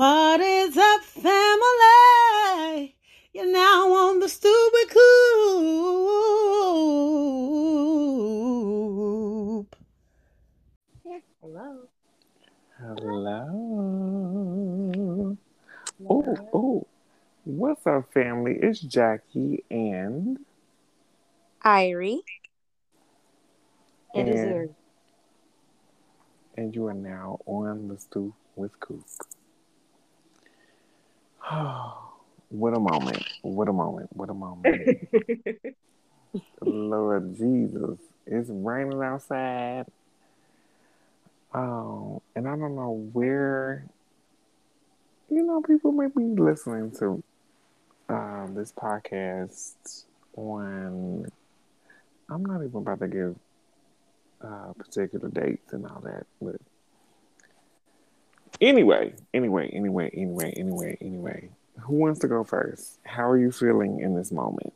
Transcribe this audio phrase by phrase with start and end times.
[0.00, 2.96] What is up, family?
[3.34, 4.88] You're now on the stupid
[8.40, 9.76] coop.
[11.42, 11.88] Hello.
[12.78, 13.36] Hello.
[16.08, 16.86] Oh, oh.
[17.44, 18.56] What's up, family?
[18.62, 20.38] It's Jackie and
[21.62, 22.20] Irie.
[24.14, 24.74] And And- Azuri.
[26.56, 29.04] and you are now on the stoop with Coop.
[32.48, 33.24] what a moment.
[33.42, 34.08] What a moment.
[34.12, 35.08] What a moment.
[36.60, 37.98] Lord Jesus.
[38.26, 39.86] It's raining outside.
[41.52, 43.84] Oh, and I don't know where
[45.28, 47.22] you know people may be listening to
[48.08, 50.04] uh, this podcast
[50.36, 51.26] on
[52.30, 53.36] I'm not even about to give
[54.42, 56.56] uh, particular dates and all that, but
[58.60, 61.50] anyway, anyway, anyway, anyway, anyway, anyway.
[61.80, 62.98] Who wants to go first?
[63.04, 64.74] How are you feeling in this moment?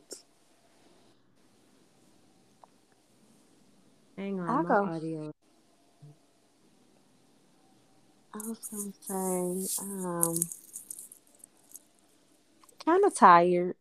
[4.17, 4.85] Hang on, I'll my go.
[4.85, 5.31] audio.
[8.33, 10.39] I was gonna say, um,
[12.83, 13.75] kind of tired,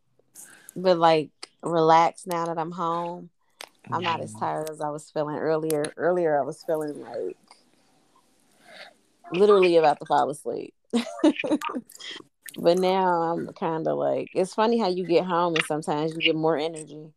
[0.77, 1.31] but like
[1.63, 3.31] relaxed now that I'm home.
[3.91, 5.93] I'm not as tired as I was feeling earlier.
[5.97, 7.37] Earlier, I was feeling like
[9.35, 10.75] literally about to fall asleep.
[12.57, 16.21] but now I'm kind of like, it's funny how you get home and sometimes you
[16.21, 17.13] get more energy.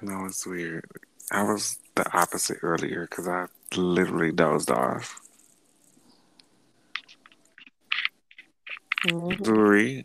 [0.00, 0.84] No, it's weird.
[1.32, 5.20] I was the opposite earlier because I literally dozed off.
[9.06, 9.38] Mhm.
[9.40, 10.04] Zuri,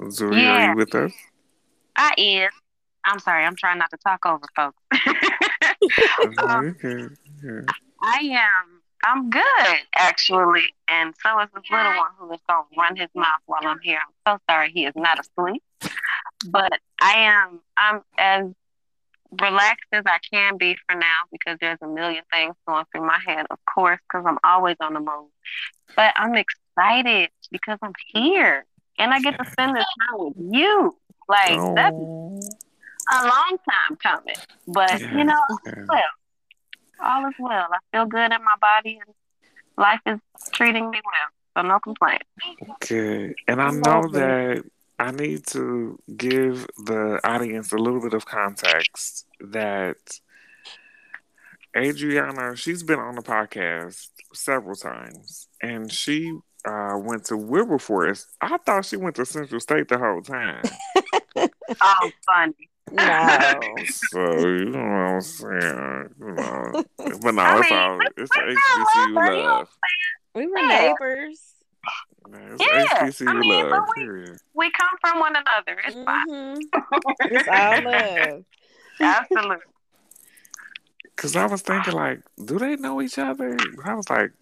[0.00, 1.12] Zuri, are you with us?
[1.96, 2.50] I is.
[3.04, 3.44] I'm sorry.
[3.44, 4.82] I'm trying not to talk over folks.
[6.24, 7.68] No, you good.
[8.02, 8.32] You good.
[8.32, 8.80] I am.
[9.04, 10.64] I'm good, actually.
[10.88, 13.80] And so is this little one who is going to run his mouth while I'm
[13.80, 13.98] here.
[14.26, 15.62] I'm so sorry he is not asleep.
[16.48, 17.60] But I am.
[17.76, 18.46] I'm as
[19.40, 23.18] relaxed as I can be for now because there's a million things going through my
[23.26, 25.30] head, of course, because I'm always on the move.
[25.96, 28.66] But I'm excited because I'm here
[28.98, 30.96] and I get to spend this time with you.
[31.28, 32.40] Like, that's Oh,
[33.12, 34.34] a long time coming.
[34.68, 35.18] But, Yeah.
[35.18, 35.72] you know, yeah.
[35.88, 36.02] well,
[37.02, 37.68] all is well.
[37.72, 39.14] I feel good in my body and
[39.76, 40.18] life is
[40.52, 41.30] treating me well.
[41.56, 42.24] So no complaints.
[42.88, 43.34] Good.
[43.46, 44.64] And I know that
[44.98, 49.96] I need to give the audience a little bit of context that
[51.76, 58.26] Adriana, she's been on the podcast several times and she uh, went to Wilberforce.
[58.40, 60.62] I thought she went to Central State the whole time.
[61.80, 62.68] Oh, funny.
[62.90, 63.60] No.
[63.86, 66.14] so, you know what I'm saying?
[66.20, 66.84] You know.
[67.22, 69.68] But no, I it's all it's we got HBCU love,
[70.34, 70.68] We were Yeah.
[71.00, 71.40] neighbors.
[72.34, 75.80] It's Yeah, HBCU I mean, love, but we- We come from one another.
[75.86, 76.28] It's fine.
[76.28, 76.58] Mhm.
[77.20, 78.44] It's all love.
[79.00, 79.56] Absolutely.
[81.16, 83.56] Cause I was thinking like, do they know each other?
[83.84, 84.41] I was like, I don't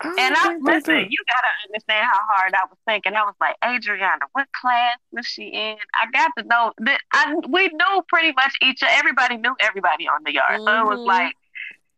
[0.00, 3.14] And I they listen, you gotta understand how hard I was thinking.
[3.14, 5.76] I was like, Adriana, what class was she in?
[5.94, 10.22] I got to know that I we knew pretty much each everybody knew everybody on
[10.24, 10.60] the yard.
[10.64, 11.06] So it was Mhm.
[11.06, 11.34] like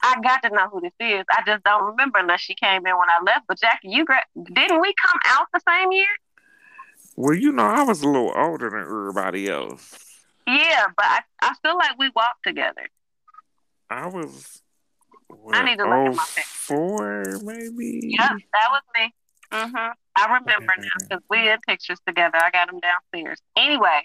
[0.02, 1.26] I got to know who this is.
[1.30, 3.46] I just don't remember unless she came in when I left.
[3.46, 6.08] But Jackie, you gra- didn't we come out the same year?
[7.16, 9.98] Well, you know, I was a little older than everybody else.
[10.46, 12.88] Yeah, but I, I feel like we walked together.
[13.90, 14.62] I was.
[15.42, 18.14] What, I need to look at my oh, four maybe.
[18.18, 19.14] Yeah, that was me.
[19.52, 19.92] Mhm.
[20.16, 22.36] I remember now because we had pictures together.
[22.36, 23.40] I got them downstairs.
[23.56, 24.02] Anyway,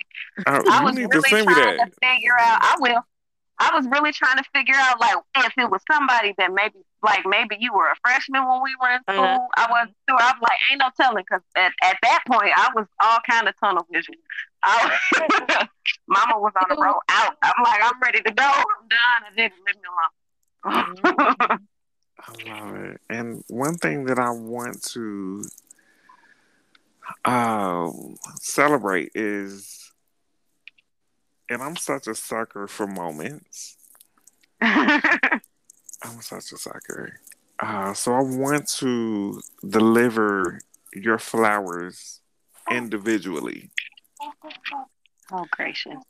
[0.48, 2.60] Oh, I was need to really trying to figure out.
[2.62, 3.02] I will.
[3.58, 7.26] I was really trying to figure out like if it was somebody that maybe like
[7.26, 9.24] maybe you were a freshman when we were in school.
[9.24, 9.48] Uh-huh.
[9.56, 10.20] I wasn't sure.
[10.20, 13.48] I was like, ain't no telling because at, at that point I was all kind
[13.48, 14.16] of tunnel vision.
[14.64, 15.68] I was,
[16.08, 17.38] Mama was on the road out.
[17.42, 18.44] I'm like, I'm ready to go.
[18.44, 19.22] I'm done.
[19.24, 20.12] I didn't leave me alone.
[20.68, 21.58] I
[22.48, 23.02] love it.
[23.10, 25.44] And one thing that I want to
[27.24, 29.92] um, celebrate is,
[31.50, 33.78] and I'm such a sucker for moments.
[34.62, 37.20] I'm such a sucker.
[37.60, 40.60] Uh, so I want to deliver
[40.94, 42.22] your flowers
[42.72, 43.70] individually.
[45.32, 46.04] oh gracious.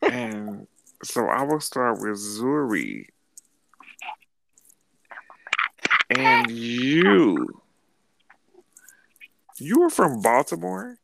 [0.00, 0.66] and
[1.02, 3.06] so I will start with Zuri.
[6.18, 7.48] And you.
[9.58, 10.98] You were from Baltimore?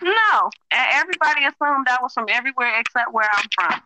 [0.00, 3.80] No, everybody assumed I was from everywhere except where I'm from.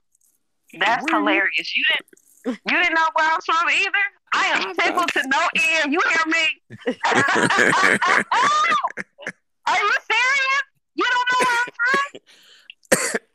[0.79, 1.76] That's Where hilarious.
[1.76, 2.61] You didn't.
[2.70, 4.05] You didn't know where I was from either.
[4.32, 5.49] I am oh, tickled to no
[5.79, 5.93] end.
[5.93, 6.47] You hear me?
[9.67, 10.62] Are you serious?
[10.94, 11.73] You don't know what I'm
[12.12, 13.20] saying?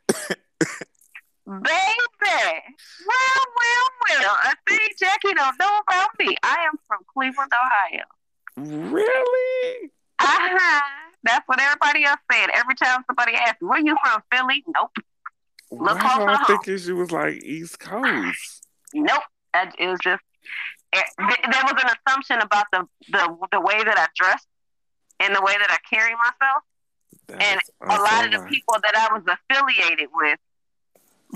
[1.59, 2.61] Baby.
[3.07, 4.37] Well, well, well.
[4.41, 6.35] I think Jackie don't know about me.
[6.43, 8.05] I am from Cleveland, Ohio.
[8.91, 9.91] really?
[10.19, 10.81] Uh-huh.
[11.23, 12.49] That's what everybody else said.
[12.53, 14.63] Every time somebody asks, where you from, Philly?
[14.67, 14.91] Nope.
[15.71, 18.67] Look do I closer thinking she was like East Coast?
[18.93, 19.21] Nope.
[19.53, 20.21] That- It was just
[20.93, 24.45] it, there was an assumption about the, the the way that I dress
[25.21, 26.63] and the way that I carry myself.
[27.29, 30.37] And That's a lot of the people that I was affiliated with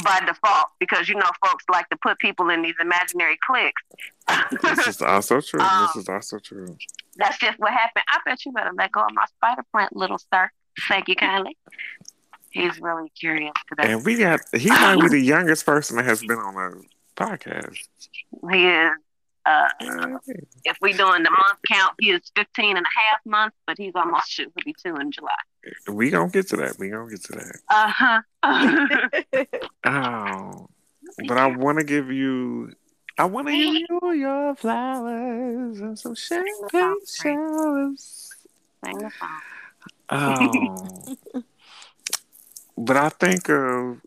[0.03, 3.81] by default, because you know folks like to put people in these imaginary cliques.
[4.62, 5.59] This is also true.
[5.59, 6.77] Um, this is also true.
[7.18, 8.03] That's just what happened.
[8.09, 10.50] I bet you better let go of my spider print, little sir.
[10.88, 11.57] Thank you kindly.
[12.51, 13.92] He's really curious today.
[13.92, 17.77] And we got he might be the youngest person that has been on a podcast.
[18.51, 18.91] He is
[19.45, 19.68] uh
[20.63, 23.94] if we're doing the month count, he is 15 and a half months, but he's
[23.95, 25.36] almost should be two in July.
[25.88, 26.77] We gonna get to that.
[26.80, 27.59] We gonna get to that.
[27.69, 28.21] Uh-huh.
[29.88, 30.68] Oh,
[31.27, 32.74] but I want to give you.
[33.18, 38.31] I want to give you your flowers and some champagne showers.
[38.83, 39.41] Sing the song.
[40.09, 41.44] Oh,
[42.77, 44.01] but I think of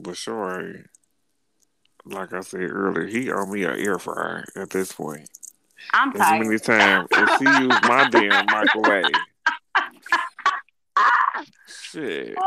[0.00, 0.86] Bashori.
[2.06, 5.28] Like I said earlier, he owe me an air fryer at this point.
[5.92, 6.46] I'm As tired.
[6.46, 9.12] many times as he used my damn microwave.
[11.68, 12.36] Shit.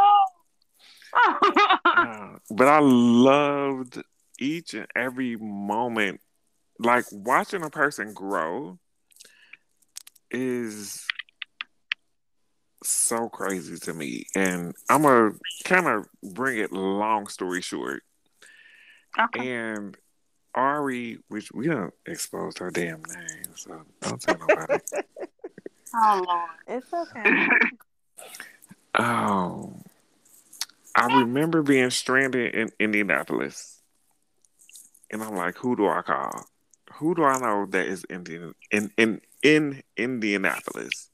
[1.12, 4.02] Uh, but I loved
[4.40, 6.22] each and every moment.
[6.78, 8.78] Like watching a person grow
[10.30, 11.04] is
[12.84, 14.28] so crazy to me.
[14.36, 18.04] And I'm going to kind of bring it long story short.
[19.18, 19.54] Okay.
[19.54, 19.98] And
[20.56, 24.80] Ari, which we don't expose her damn name, so don't tell nobody.
[25.92, 26.50] Oh Lord.
[26.78, 27.48] It's okay.
[28.98, 29.76] Oh,
[30.96, 33.80] I remember being stranded in Indianapolis,
[35.10, 36.46] and I'm like, who do I call?
[36.96, 41.10] Who do I know that is Indian in in in Indianapolis?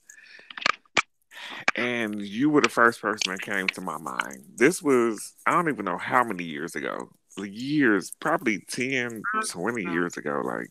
[1.75, 4.45] And you were the first person that came to my mind.
[4.55, 7.11] This was I don't even know how many years ago.
[7.43, 9.39] Years, probably 10, mm-hmm.
[9.59, 10.41] 20 years ago.
[10.43, 10.69] Like,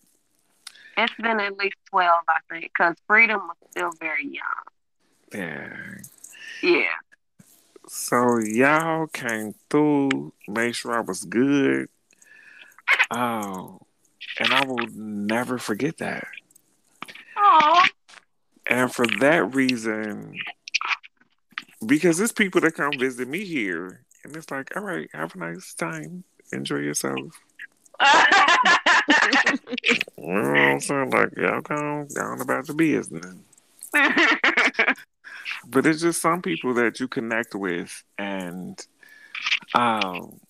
[0.96, 4.42] It's been at least 12, I think, because Freedom was still very young.
[5.32, 5.76] yeah.
[6.62, 6.86] Yeah.
[7.86, 11.88] So y'all came through, made sure I was good.
[13.10, 13.80] Oh,
[14.38, 16.26] and I will never forget that.
[17.36, 17.84] Oh.
[18.66, 20.38] And for that reason,
[21.84, 25.38] because there's people that come visit me here, and it's like, all right, have a
[25.38, 27.18] nice time, enjoy yourself.
[30.16, 31.10] What I'm saying?
[31.10, 33.34] Like, y'all come down about the business.
[35.66, 38.86] but it's just some people that you connect with and
[39.74, 40.40] um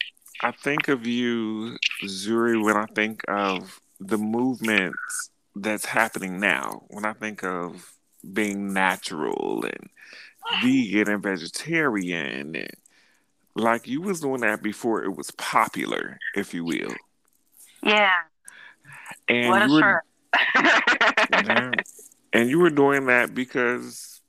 [0.42, 4.94] i think of you zuri when i think of the movement
[5.56, 7.92] that's happening now when i think of
[8.32, 9.90] being natural and
[10.62, 12.70] vegan and vegetarian and
[13.54, 16.94] like you was doing that before it was popular if you will
[17.82, 18.10] yeah.
[19.28, 20.04] and What a you were shirt.
[21.46, 21.70] Yeah.
[22.32, 24.20] and you were doing that because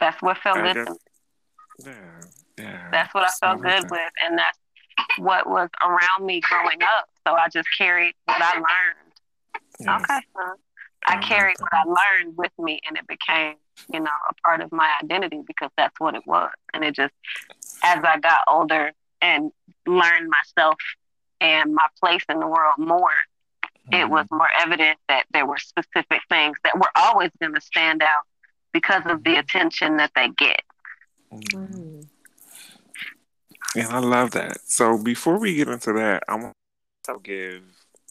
[0.00, 0.86] That's what felt I good.
[0.86, 0.96] guess-
[1.84, 2.20] yeah
[2.58, 4.58] yeah That's what I felt good with, and that's
[5.18, 7.08] what was around me growing up.
[7.26, 9.12] So I just carried what I learned.
[9.80, 10.02] yes.
[10.02, 10.56] Okay, son.
[11.06, 13.56] I carried what I learned with me, and it became,
[13.92, 16.50] you know, a part of my identity because that's what it was.
[16.72, 17.14] And it just,
[17.82, 19.52] as I got older and
[19.86, 20.76] learned myself
[21.40, 23.10] and my place in the world more,
[23.92, 28.02] it was more evident that there were specific things that were always going to stand
[28.02, 28.22] out
[28.72, 30.62] because of the attention that they get.
[31.30, 31.52] Mhm.
[31.52, 32.08] Mm.
[33.76, 34.60] And I love that.
[34.66, 36.56] So before we get into that, I want
[37.04, 37.62] to give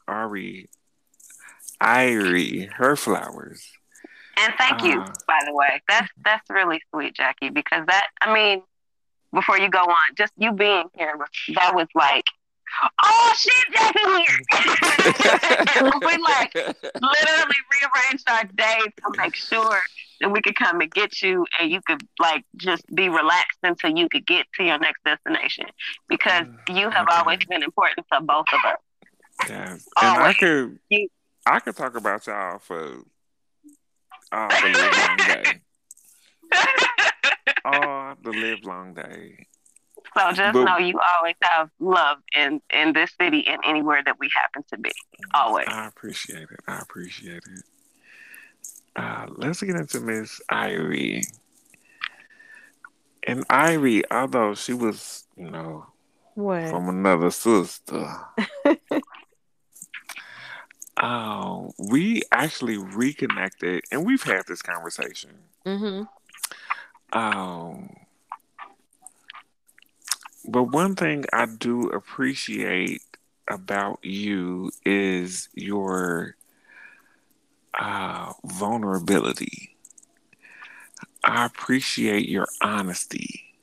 [0.08, 0.70] Ari,
[1.84, 3.68] Irie, her flowers.
[4.38, 5.12] And thank you, Ah.
[5.28, 5.82] by the way.
[5.88, 8.64] That's that's really sweet, Jackie, because that I mean,
[9.34, 11.16] before you go on, just you being here,
[11.56, 12.24] that was like,
[13.04, 14.40] oh shit, Jackie here.
[16.02, 19.80] we like literally rearranged our days to make sure
[20.22, 23.96] that we could come and get you and you could like just be relaxed until
[23.96, 25.66] you could get to your next destination
[26.08, 27.18] because you have Okay.
[27.18, 28.78] always been important to both of us.
[29.50, 29.88] Yes.
[30.02, 31.10] And I could You-
[31.46, 33.00] I could talk about y'all for
[34.32, 35.62] all the live long day.
[37.66, 39.48] All the live long day.
[40.18, 44.20] So just But- know you always have love in in this city and anywhere that
[44.20, 44.92] we happen to be.
[45.34, 45.68] Always.
[45.70, 46.60] I appreciate it.
[46.68, 47.64] I appreciate it.
[48.96, 51.24] Uh, let's get into Miss Irie.
[53.26, 55.86] And Irie, although she was, you know,
[56.36, 56.70] What?
[56.70, 58.06] from another sister,
[61.04, 65.32] um, we actually reconnected, and we've had this conversation.
[65.66, 66.04] Mm-hmm.
[67.12, 67.94] Um,
[70.46, 73.02] but one thing I do appreciate
[73.50, 76.38] about you is your
[77.78, 79.76] uh, vulnerability.
[81.22, 83.56] I appreciate your honesty.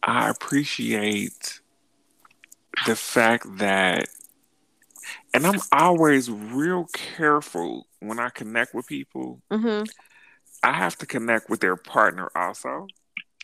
[0.00, 1.60] I appreciate
[2.86, 4.08] the fact that,
[5.36, 9.40] and I'm always real careful when I connect with people.
[9.50, 9.84] Mm-hmm.
[10.62, 12.86] I have to connect with their partner also.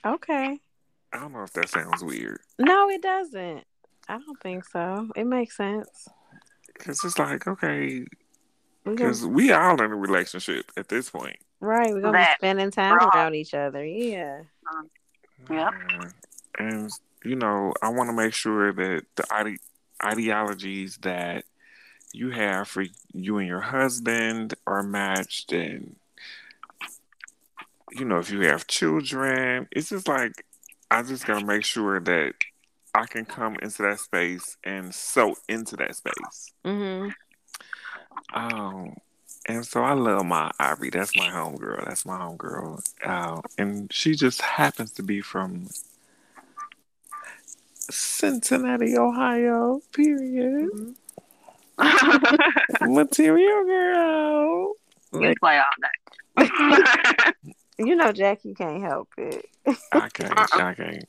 [0.05, 0.59] Okay.
[1.13, 2.41] I don't know if that sounds weird.
[2.59, 3.65] No, it doesn't.
[4.09, 5.09] I don't think so.
[5.15, 6.09] It makes sense.
[6.75, 8.05] Because it's like, okay,
[8.85, 11.37] because we all in a relationship at this point.
[11.61, 13.09] right, we're gonna be spending time Right.
[13.15, 13.85] around each other.
[13.85, 14.41] Yeah.
[15.51, 15.69] Yep.
[16.01, 16.09] Uh,
[16.59, 16.91] And,
[17.25, 19.59] you know, I want to make sure that the ide-
[20.05, 21.45] ideologies that
[22.13, 25.53] you have for you and your husband are matched.
[25.53, 25.97] And,
[27.91, 30.45] you know, if you have children, it's just like,
[30.91, 32.35] I just got to make sure that
[32.95, 36.53] I can come into that space and so into that space.
[36.65, 37.09] Mm-hmm.
[38.35, 38.97] Um,
[39.49, 40.91] and so I love my Ivory.
[40.91, 41.87] That's my homegirl.
[41.87, 42.83] That's my homegirl.
[43.03, 45.69] Uh, and she just happens to be from
[47.91, 49.81] Cincinnati, Ohio.
[49.93, 50.95] Period.
[52.81, 54.73] Material girl.
[55.15, 57.31] you play all day.
[57.79, 59.47] You know, Jackie can't help it.
[59.93, 60.31] I can't.
[60.39, 60.47] Uh-uh.
[60.63, 61.05] I can't.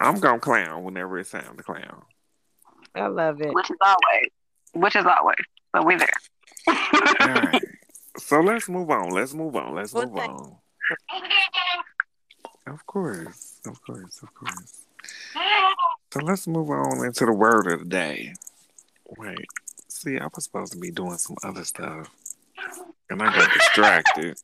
[0.00, 2.02] I'm gonna clown whenever it's time to clown.
[2.94, 3.54] I love it.
[3.54, 4.28] which is always,
[4.74, 5.36] which is always.
[5.74, 6.08] So we're there.
[6.68, 7.62] All right.
[8.18, 9.10] So let's move on.
[9.10, 9.74] Let's move on.
[9.74, 10.30] Let's move thing?
[10.30, 10.56] on.
[12.66, 13.60] Of course.
[13.64, 14.22] Of course.
[14.22, 14.84] Of course.
[16.12, 18.34] So let's move on into the word of the day.
[19.18, 19.46] Wait,
[19.88, 22.10] see, I was supposed to be doing some other stuff,
[23.08, 24.38] and I got distracted.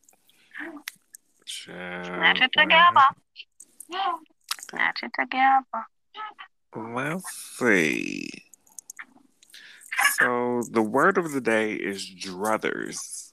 [1.47, 3.01] Snatch it together.
[4.71, 5.87] Snatch it together.
[6.75, 8.29] Let's see.
[10.19, 13.33] So the word of the day is druthers,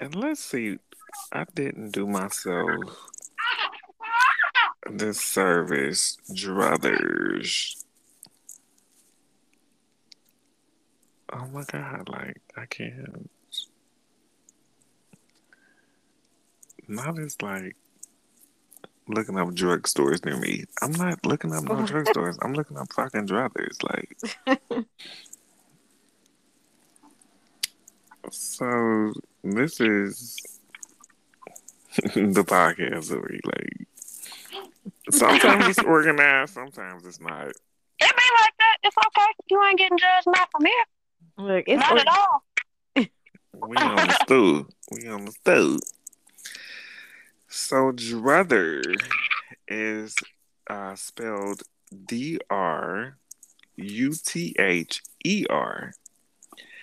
[0.00, 0.78] and let's see.
[1.32, 2.80] I didn't do myself
[4.90, 7.84] this service, druthers.
[11.32, 12.08] Oh my god!
[12.08, 13.30] Like I can't.
[16.88, 17.76] Not as like
[19.08, 20.64] looking up drugstores near me.
[20.82, 22.36] I'm not looking up no drugstores.
[22.42, 23.82] I'm looking up fucking druthers.
[23.82, 24.16] Like
[28.30, 29.12] so.
[29.44, 30.36] This is
[31.96, 33.88] the podcast where we like.
[35.10, 36.54] Sometimes it's organized.
[36.54, 37.48] Sometimes it's not.
[37.48, 37.54] It
[37.98, 38.76] be like that.
[38.84, 39.32] It's okay.
[39.50, 40.84] You ain't getting judged not from here.
[41.38, 42.44] Look, it's Not at all.
[43.54, 44.72] We on the stoop.
[44.90, 45.80] We on the stoop.
[47.48, 48.82] So druther
[49.68, 50.14] is
[50.68, 51.62] uh, spelled
[52.06, 53.16] D R
[53.76, 55.92] U T H E R,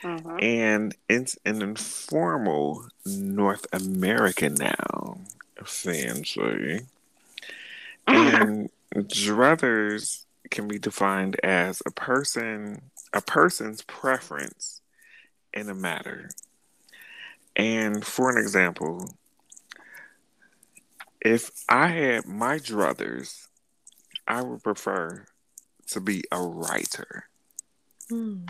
[0.04, 0.42] Mhm.
[0.44, 5.26] and it's an informal North American noun,
[5.60, 6.82] essentially.
[8.08, 12.82] And druthers can be defined as a person,
[13.14, 14.82] a person's preference
[15.54, 16.30] in a matter.
[17.56, 19.16] And for an example,
[21.22, 23.48] if I had my druthers,
[24.28, 25.26] I would prefer
[25.88, 27.26] to be a writer
[28.10, 28.46] Hmm.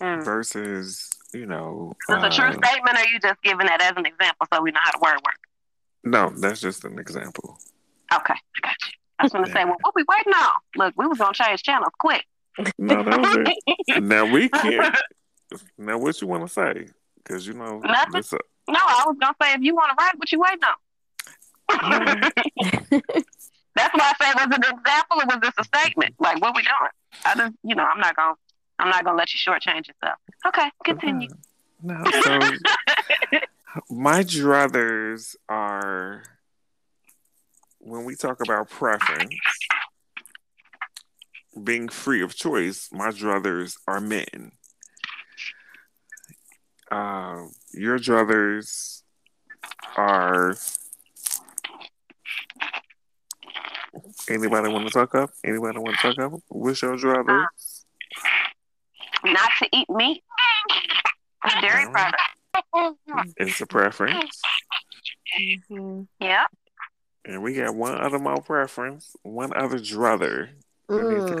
[0.00, 0.24] Mm.
[0.24, 1.94] versus, you know.
[2.08, 4.46] Is this a true uh, statement, or are you just giving that as an example
[4.52, 5.40] so we know how the word works?
[6.02, 7.58] No, that's just an example.
[8.12, 8.92] Okay, I got you.
[9.18, 10.50] I was going to say, well, what we waiting on?
[10.76, 12.24] Look, we was going to change channels quick.
[12.78, 14.02] No, that was it.
[14.02, 14.96] now we can't.
[15.78, 16.88] Now, what you want to say?
[17.16, 18.12] Because you know, Nothing.
[18.12, 20.40] this, uh, No, I was going to say, if you want to write, what you
[20.40, 20.74] waiting on?
[23.76, 26.14] That's why I said, was it an example or was this a statement?
[26.18, 26.90] Like, what we doing?
[27.24, 28.40] I just, you know, I'm not going to.
[28.78, 30.18] I'm not gonna let you shortchange yourself.
[30.46, 31.28] Okay, continue.
[31.82, 32.38] No, so
[33.90, 36.22] my druthers are
[37.78, 39.34] when we talk about preference,
[41.62, 42.88] being free of choice.
[42.92, 44.52] My druthers are men.
[46.90, 49.02] Uh, your druthers
[49.96, 50.54] are
[54.28, 55.30] Anybody want to talk up?
[55.44, 56.40] Anybody want to talk up?
[56.48, 57.46] What's your druther?
[59.24, 60.22] Not to eat meat,
[61.60, 62.14] dairy Alright.
[62.72, 63.34] products.
[63.36, 64.40] It's a preference.
[65.38, 66.06] Mhm.
[66.20, 66.44] Yeah.
[67.24, 70.50] And we got one other more preference, one other druther.
[70.90, 71.40] Mm.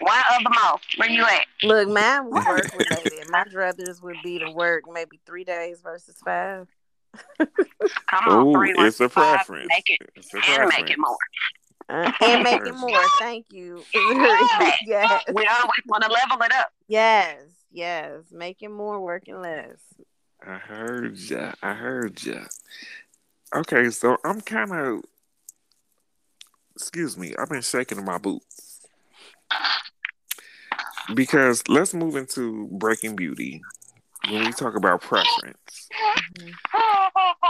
[0.00, 0.80] One of the mouth.
[0.96, 1.46] Where you at?
[1.62, 3.30] Look, mine was work related.
[3.30, 6.66] My druthers would be to work maybe three days versus five.
[7.38, 7.48] Come
[8.28, 9.68] on, Oh, three, it's a one, five, preference.
[9.68, 10.74] Make it It's a and preference.
[10.80, 11.16] make it more.
[11.88, 12.98] Uh, and making more.
[13.20, 13.84] Thank you.
[13.94, 15.22] yes.
[15.32, 16.72] We always want to level it up.
[16.88, 17.40] Yes.
[17.70, 18.22] Yes.
[18.32, 19.78] Making more, working less.
[20.44, 21.52] I heard ya.
[21.62, 22.40] I heard ya.
[23.54, 25.04] Okay, so I'm kind of.
[26.76, 27.34] Excuse me.
[27.38, 28.86] I've been shaking in my boots
[31.14, 33.62] because let's move into Breaking Beauty
[34.28, 35.88] when we talk about preference.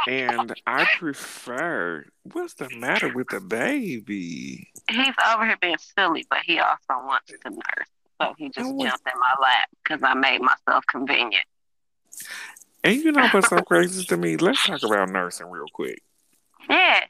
[0.06, 2.04] And I prefer.
[2.32, 4.68] What's the matter with the baby?
[4.90, 7.88] He's over here being silly, but he also wants to nurse.
[8.20, 11.46] So he just I want- jumped in my lap because I made myself convenient.
[12.82, 14.36] And you know what's so crazy to me?
[14.36, 16.02] Let's talk about nursing real quick.
[16.68, 17.00] Yeah.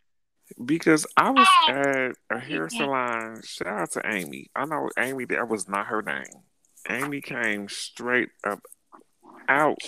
[0.62, 3.40] Because I was at a hair salon.
[3.44, 4.50] Shout out to Amy.
[4.54, 6.24] I know Amy, that was not her name.
[6.88, 8.60] Amy came straight up
[9.48, 9.82] out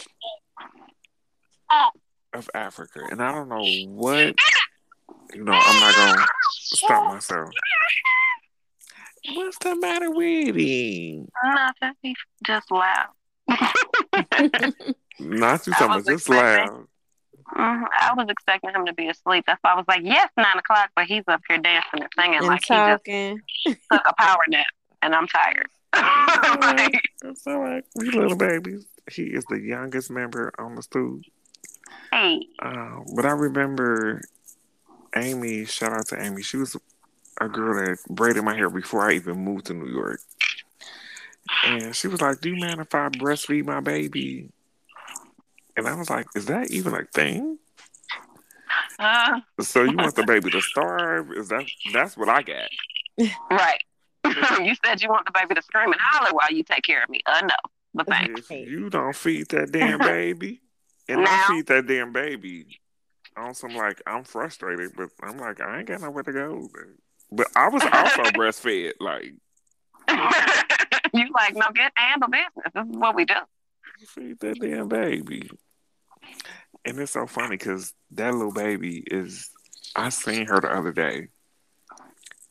[2.33, 3.01] of Africa.
[3.11, 4.35] And I don't know what,
[5.35, 6.27] you know, I'm not going to
[6.77, 7.51] stop myself.
[9.35, 11.29] What's the matter with him?
[11.45, 12.15] Nothing.
[12.45, 13.09] Just loud.
[15.19, 16.87] Not you I talking was about just loud.
[17.55, 17.85] Mhm.
[18.01, 19.45] I was expecting him to be asleep.
[19.47, 22.39] That's why I was like, yes, nine o'clock, but he's up here dancing and singing
[22.39, 23.41] And like talking.
[23.65, 24.67] he just took a power nap,
[25.03, 25.69] and I'm tired.
[25.95, 27.85] Like, It's all right.
[27.95, 28.87] We little babies.
[29.11, 31.23] He is the youngest member on the stoop.
[32.13, 34.21] hey, Uh, but I remember
[35.15, 36.43] Amy, shout out to Amy.
[36.43, 36.77] She was
[37.41, 40.21] a girl that braided my hair before I even moved to New York.
[41.65, 44.51] And she was like, Do you mind if I breastfeed my baby?
[45.77, 47.59] And I was like, Is that even a thing?
[48.99, 51.31] uh, So you want the baby to starve?
[51.33, 52.69] Is that that's what I got.
[53.51, 53.79] right.
[54.65, 57.09] you said you want the baby to scream and holler while you take care of
[57.09, 57.21] me.
[57.27, 57.55] Uh, no,
[57.95, 58.51] but thanks.
[58.51, 60.61] If you don't feed that damn baby,
[61.09, 61.47] and I Now?
[61.49, 62.67] feed that damn baby
[63.37, 66.69] on some like I'm frustrated, but I'm like, I ain't got nowhere to go.
[66.73, 66.83] But,
[67.31, 69.33] but I was also breastfed, like
[71.15, 72.73] you like, no, get handle business.
[72.75, 73.35] This is what we do.
[74.09, 75.49] feed that damn baby.
[76.85, 79.51] And it's so funny because that little baby is.
[79.95, 81.29] I seen her the other day,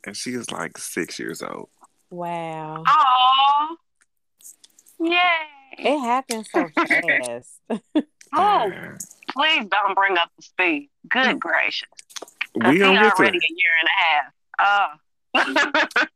[0.05, 1.69] and she is like six years old.
[2.09, 2.83] Wow.
[2.87, 3.75] Oh,
[4.99, 5.19] yay!
[5.77, 7.59] It happens so fast.
[8.37, 8.69] Oh,
[9.31, 10.89] please don't bring up the speed.
[11.07, 11.39] Good mm.
[11.39, 11.87] gracious.
[12.55, 15.63] we he gonna get to already a year and a half.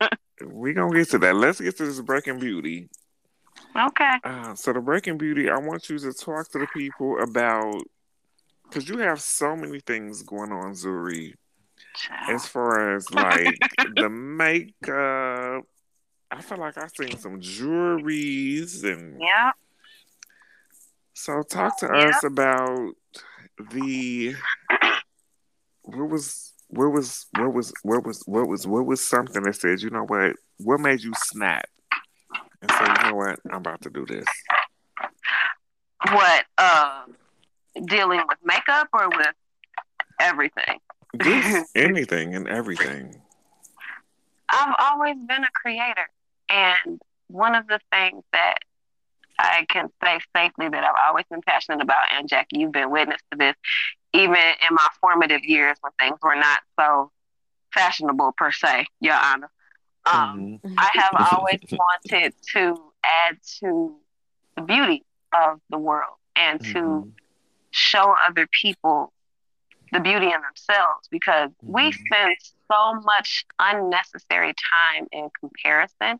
[0.02, 0.48] Oh.
[0.54, 1.36] we gonna get to that.
[1.36, 2.89] Let's get to this Breaking Beauty.
[3.75, 4.17] Okay.
[4.23, 7.82] Uh, so the Breaking Beauty, I want you to talk to the people about
[8.63, 11.34] because you have so many things going on, Zuri,
[12.27, 13.55] as far as like
[13.97, 15.63] the makeup.
[16.32, 19.51] I feel like I've seen some jewelries and Yeah.
[21.13, 22.10] so talk to Yeah.
[22.10, 22.93] us about
[23.71, 24.36] the
[25.82, 29.82] what was what was what was what was what was what was something that said,
[29.82, 31.67] you know what, what made you snap
[32.62, 34.26] and say, you know what, I'm about to do this.
[36.12, 36.45] What?
[36.58, 37.04] Uh,
[37.86, 39.36] dealing with makeup or with
[40.19, 40.80] everything?
[41.22, 43.22] Just anything and everything.
[44.50, 46.10] I've always been a creator,
[46.50, 48.56] and one of the things that
[49.38, 53.22] I can say safely that I've always been passionate about, and Jackie, you've been witness
[53.32, 53.56] to this,
[54.13, 57.12] even in my formative years when things were not so
[57.74, 59.50] fashionable per se, Your Honor.
[60.13, 60.76] Um, Mhm.
[60.78, 63.98] I have always wanted to add to
[64.56, 67.13] the beauty of the world and to Mhm.
[67.72, 69.13] show other people
[69.91, 71.93] the beauty in themselves because we Mhm.
[72.06, 72.36] spend
[72.72, 76.19] so much unnecessary time in comparison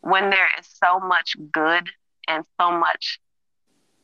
[0.00, 1.90] when there is so much good
[2.28, 3.20] and so much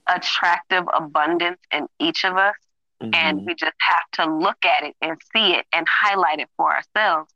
[0.09, 2.55] attractive abundance in each of us
[3.01, 3.47] and Mhm.
[3.47, 7.33] we just have to look at it and see it and highlight it for ourselves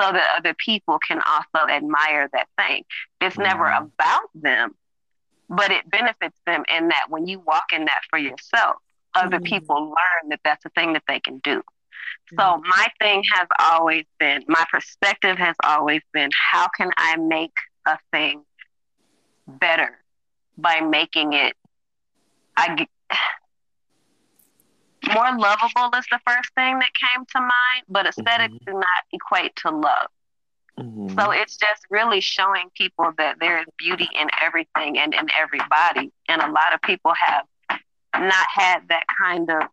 [0.00, 2.84] so that other people can also admire that thing.
[3.20, 3.76] It's never Mhm.
[3.76, 4.74] about them,
[5.48, 8.76] but it benefits them in that when you walk in that for yourself,
[9.14, 9.44] other Mhm.
[9.44, 11.62] people learn that that's a thing that they can do.
[12.38, 17.54] So my thing has always been, my perspective has always been, how can I make
[17.86, 18.44] a thing
[19.46, 19.98] better
[20.56, 21.56] by making it?
[22.56, 22.86] I
[25.12, 28.64] more lovable is the first thing that came to mind, but aesthetics Mhm.
[28.66, 30.08] do not equate to love.
[30.78, 31.14] Mhm.
[31.14, 36.12] So it's just really showing people that there is beauty in everything and in everybody.
[36.28, 37.46] And a lot of people have
[38.16, 39.68] not had that kind of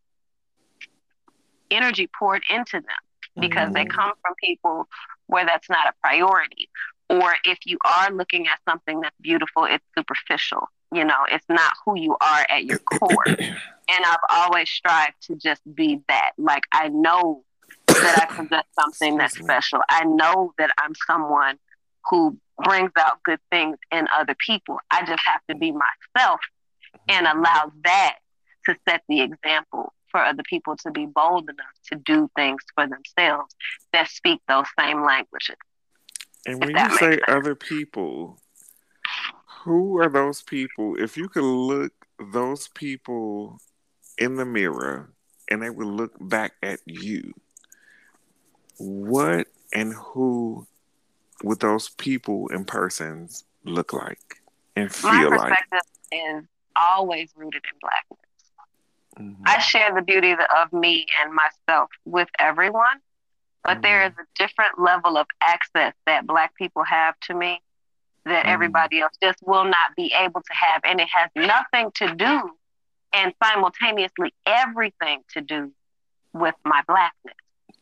[1.69, 3.01] energy poured into them
[3.39, 3.89] because they Mhm.
[3.89, 4.89] come from people
[5.27, 6.69] where that's not a priority.
[7.09, 10.69] Or if you are looking at something that's beautiful, it's superficial.
[10.91, 13.23] You know, it's not who you are at your core.
[13.91, 16.31] and I've always strived to just be that.
[16.37, 17.43] Like I know
[18.01, 19.81] that I possess something that's special.
[19.89, 21.57] I know that I'm someone
[22.09, 24.79] who brings out good things in other people.
[24.91, 26.39] I just have to be myself
[27.09, 27.39] and Mm-hmm.
[27.39, 28.17] allow that
[28.65, 32.87] to set the example for other people to be bold enough to do things for
[32.87, 33.55] themselves
[33.93, 35.55] that speak those same languages.
[36.45, 37.21] And when you say sense.
[37.27, 38.39] other people,
[39.63, 40.95] who are those people?
[40.97, 41.93] If you could look
[42.33, 43.59] those people
[44.21, 45.09] in the mirror
[45.49, 47.33] and they would look back at you,
[48.77, 50.67] what and who
[51.43, 54.41] would those people and persons look like
[54.75, 55.49] and My feel like?
[55.49, 55.79] perspective
[56.11, 58.19] is always rooted in blackness.
[59.17, 59.41] Mhm.
[59.45, 63.01] I share the beauty of me and myself with everyone,
[63.63, 67.61] but there is a different level of access that Black people have to me
[68.25, 68.49] that Mhm.
[68.49, 70.81] everybody else just will not be able to have.
[70.85, 72.57] And it has nothing to do
[73.13, 75.71] and simultaneously everything to do
[76.33, 77.35] with my Blackness.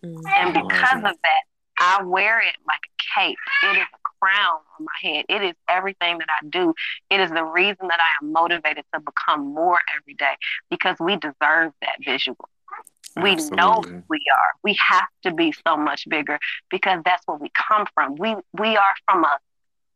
[0.04, 0.22] Mhm.
[0.38, 1.44] And because of that,
[1.80, 3.38] I wear it like a cape.
[3.64, 5.26] It is a crown on my head.
[5.30, 6.74] It is everything that I do.
[7.10, 10.36] It is the reason that I am motivated to become more every day
[10.70, 12.50] because we deserve that visual.
[13.16, 14.52] We know who we are.
[14.64, 16.40] We have to be so much bigger
[16.70, 18.16] because that's where we come from.
[18.16, 19.38] We we are from a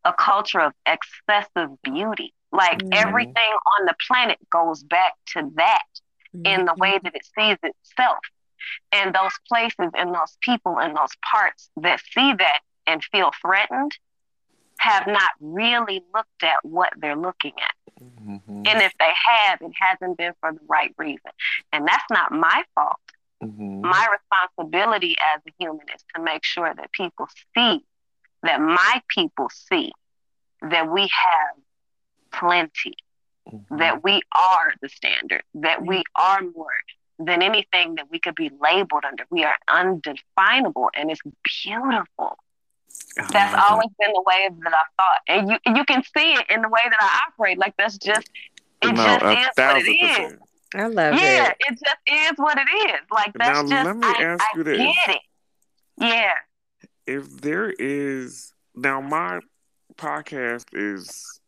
[0.04, 2.34] a culture of excessive beauty.
[2.54, 2.94] Like Mhm.
[2.94, 5.82] everything on the planet goes back to that
[6.44, 8.18] in the way that it sees itself.
[8.92, 13.98] And those places and those people and those parts that see that and feel threatened
[14.78, 17.74] have not really looked at what they're looking at.
[18.00, 18.68] Mhm.
[18.68, 21.30] And if they have, it hasn't been for the right reason.
[21.72, 23.00] And that's not my fault.
[23.42, 23.82] Mhm.
[23.82, 27.84] My responsibility as a human is to make sure that people see,
[28.42, 29.92] that my people see
[30.62, 31.56] that we have
[32.38, 32.94] plenty
[33.52, 33.78] Mhm.
[33.78, 36.76] that we are the standard, that we are more
[37.18, 39.24] than anything that we could be labeled under.
[39.30, 41.20] We are undefinable and it's
[41.62, 42.38] beautiful.
[43.18, 45.20] I That's love always been the way that I thought.
[45.28, 47.58] And you you can see it in the way that I operate.
[47.58, 48.28] Like that's just
[48.82, 50.38] it no, just is what it thousand is.
[50.74, 51.56] I love Yeah, it.
[51.60, 53.00] it just is what it is.
[53.10, 54.78] Like that's Now, just let me I, ask I you this.
[54.78, 55.22] get it.
[55.98, 56.32] Yeah.
[57.06, 59.40] If there is now, my
[59.96, 61.40] podcast is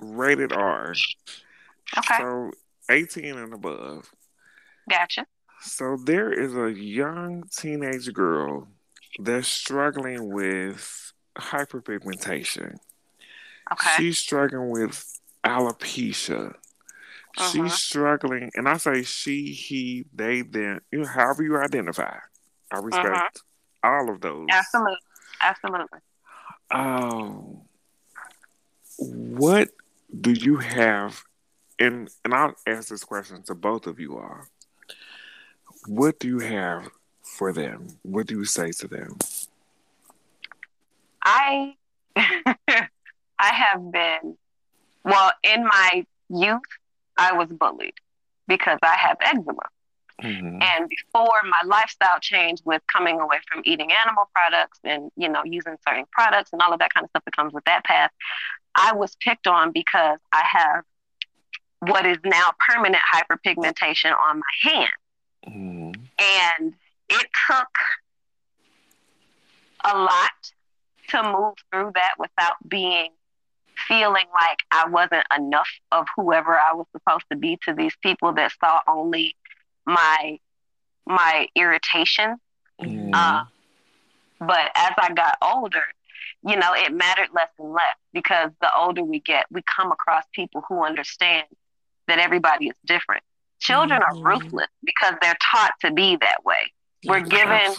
[0.00, 0.94] rated R,
[1.96, 2.16] Okay.
[2.18, 2.50] so
[2.90, 4.10] eighteen and above.
[4.90, 5.26] Gotcha.
[5.60, 8.68] So there is a young teenage girl
[9.18, 12.76] that's struggling with hyperpigmentation.
[13.72, 13.90] Okay.
[13.96, 16.50] She's struggling with alopecia.
[17.36, 17.50] Uh-huh.
[17.50, 22.18] She's struggling, and I say she, he, they, them, you know, however you identify.
[22.70, 23.28] I respect Uh-huh.
[23.82, 24.46] all of those.
[24.50, 24.96] Absolutely.
[25.40, 25.98] Absolutely.
[26.70, 27.62] Um,
[29.04, 29.70] what
[30.20, 31.22] do you have?
[31.78, 34.40] And and I'll ask this question to both of you all.
[35.86, 36.88] What do you have
[37.22, 37.88] for them?
[38.02, 39.18] What do you say to them?
[41.24, 41.74] I
[42.16, 42.86] I
[43.38, 44.36] have been
[45.04, 46.60] well in my youth
[47.16, 47.94] I was bullied
[48.46, 49.62] because I have eczema.
[50.22, 50.62] Mhm.
[50.62, 55.42] And before my lifestyle changed with coming away from eating animal products and, you know,
[55.44, 58.10] using certain products and all of that kind of stuff that comes with that path,
[58.74, 60.84] I was picked on because I have
[61.80, 64.90] what is now permanent hyperpigmentation on my hand.
[65.46, 66.08] Mhm.
[66.58, 66.74] And
[67.08, 67.78] it took
[69.84, 70.52] a lot
[71.08, 73.10] to move through that without being
[73.88, 78.32] feeling like I wasn't enough of whoever I was supposed to be to these people
[78.34, 79.36] that saw only
[79.86, 80.38] my
[81.06, 82.36] my irritation.
[82.80, 83.10] Mhm.
[83.14, 83.44] Uh,
[84.40, 85.82] but as I got older,
[86.46, 90.24] you know, it mattered less and less because the older we get, we come across
[90.32, 91.46] people who understand
[92.08, 93.22] that everybody is different.
[93.60, 94.08] Children Mhm.
[94.08, 96.72] are ruthless because they're taught to be that way.
[97.04, 97.74] We're given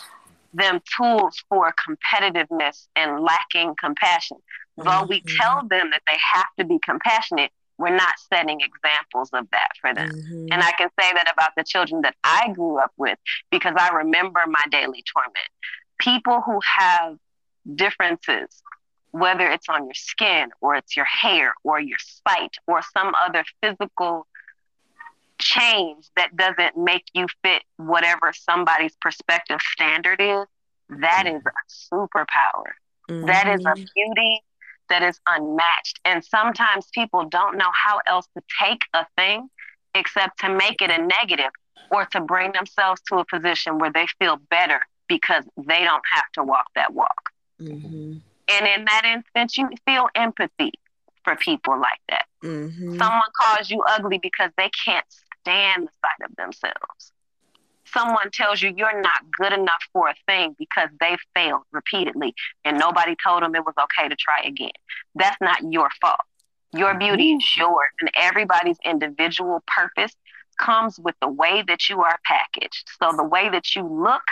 [0.54, 4.38] them tools for competitiveness and lacking compassion.
[4.78, 5.38] Though we Mhm.
[5.40, 9.94] tell them that they have to be compassionate, we're not setting examples of that for
[9.94, 10.10] them.
[10.10, 10.48] Mhm.
[10.52, 13.90] And I can say that about the children that I grew up with because I
[13.90, 15.50] remember my daily torment.
[15.98, 17.18] People who have
[17.76, 18.64] differences,
[19.12, 23.44] whether it's on your skin or it's your hair or your sight or some other
[23.62, 24.28] physical
[25.38, 30.46] change that doesn't make you fit whatever somebody's perspective standard is,
[30.90, 32.72] that is a superpower.
[33.10, 33.26] Mm-hmm.
[33.26, 33.84] That is a mm-hmm.
[33.94, 34.44] beauty
[34.90, 36.00] that is unmatched.
[36.06, 39.50] And sometimes people don't know how else to take a thing
[39.94, 41.52] except to make it a negative
[41.92, 46.26] or to bring themselves to a position where they feel better because they don't have
[46.34, 47.30] to walk that walk.
[47.62, 48.18] Mm-hmm.
[48.48, 50.74] And in that instance, you feel empathy
[51.24, 52.26] for people like that.
[52.44, 52.98] Mm-hmm.
[52.98, 55.06] Someone calls you ugly because they can't
[55.42, 57.12] stand the sight of themselves.
[57.96, 62.34] Someone tells you you're not good enough for a thing because they failed repeatedly
[62.66, 64.72] and nobody told them it was okay to try again.
[65.16, 66.20] That's not your fault.
[66.74, 67.00] Your mm-hmm.
[67.00, 70.14] beauty is yours, and everybody's individual purpose
[70.60, 72.90] comes with the way that you are packaged.
[73.02, 74.24] So the way that you look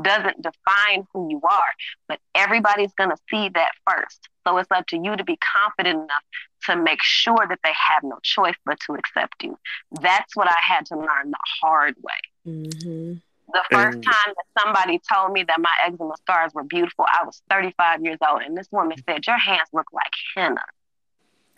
[0.00, 1.72] doesn't define who you are,
[2.08, 4.28] but everybody's going to see that first.
[4.46, 6.24] So it's up to you to be confident enough
[6.66, 9.58] to make sure that they have no choice but to accept you.
[10.00, 12.12] That's what I had to learn the hard way.
[12.46, 13.14] Mm-hmm.
[13.52, 17.24] The first and, time that somebody told me that my eczema scars were beautiful, I
[17.24, 20.62] was 35 years old, and this woman said, Your hands look like henna.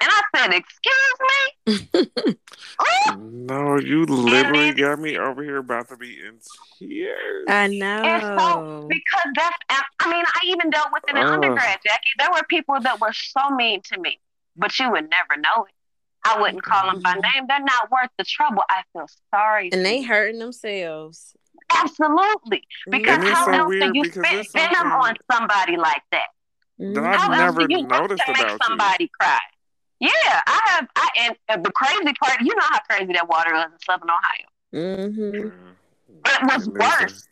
[0.02, 2.36] And I said, Excuse me?
[3.18, 6.40] no, you literally got me over here about to be in
[6.78, 7.44] tears.
[7.48, 8.02] I know.
[8.02, 9.56] And so, because that's,
[10.00, 11.30] I mean, I even dealt with it in uh.
[11.30, 12.10] undergrad, Jackie.
[12.18, 14.18] There were people that were so mean to me,
[14.56, 15.74] but you would never know it.
[16.24, 17.46] I wouldn't call them by name.
[17.48, 18.62] They're not worth the trouble.
[18.68, 19.70] I feel sorry.
[19.72, 21.34] And they hurting themselves.
[21.70, 22.62] Absolutely.
[22.88, 26.26] Because how so else do you spend venom on somebody like that?
[26.78, 29.08] That I've how never else do you noticed to make somebody you.
[29.20, 29.38] cry?
[30.02, 30.88] Yeah, I have.
[30.96, 34.08] I and, and the crazy part, you know how crazy that water was in Southern
[34.10, 34.48] Ohio.
[34.74, 35.48] Mm-hmm.
[36.24, 37.28] But it was worse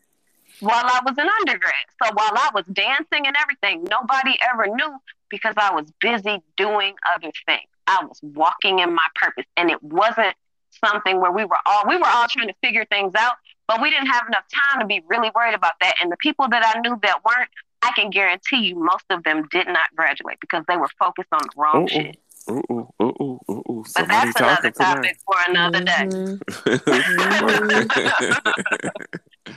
[0.61, 1.73] while I was in undergrad.
[2.01, 4.99] So while I was dancing and everything, nobody ever knew
[5.31, 7.67] because I was busy doing other things.
[7.89, 10.37] I was walking in my purpose, and it wasn't
[10.85, 13.35] something where we were all we were all trying to figure things out,
[13.67, 15.97] but we didn't have enough time to be really worried about that.
[16.01, 17.51] And the people that I knew that weren't,
[17.83, 21.41] I can guarantee you, most of them did not graduate because they were focused on
[21.43, 21.87] the wrong Uh-oh.
[21.89, 22.17] shit.
[22.51, 23.85] Ooh, ooh, ooh, ooh, ooh.
[23.95, 26.35] But that's another topic for another mm-hmm.
[26.35, 26.73] day.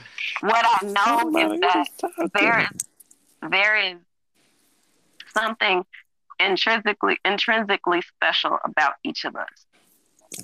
[0.40, 2.68] what I know Somebody is that there is,
[3.50, 3.96] there is
[5.34, 5.84] something
[6.38, 9.66] intrinsically intrinsically special about each of us.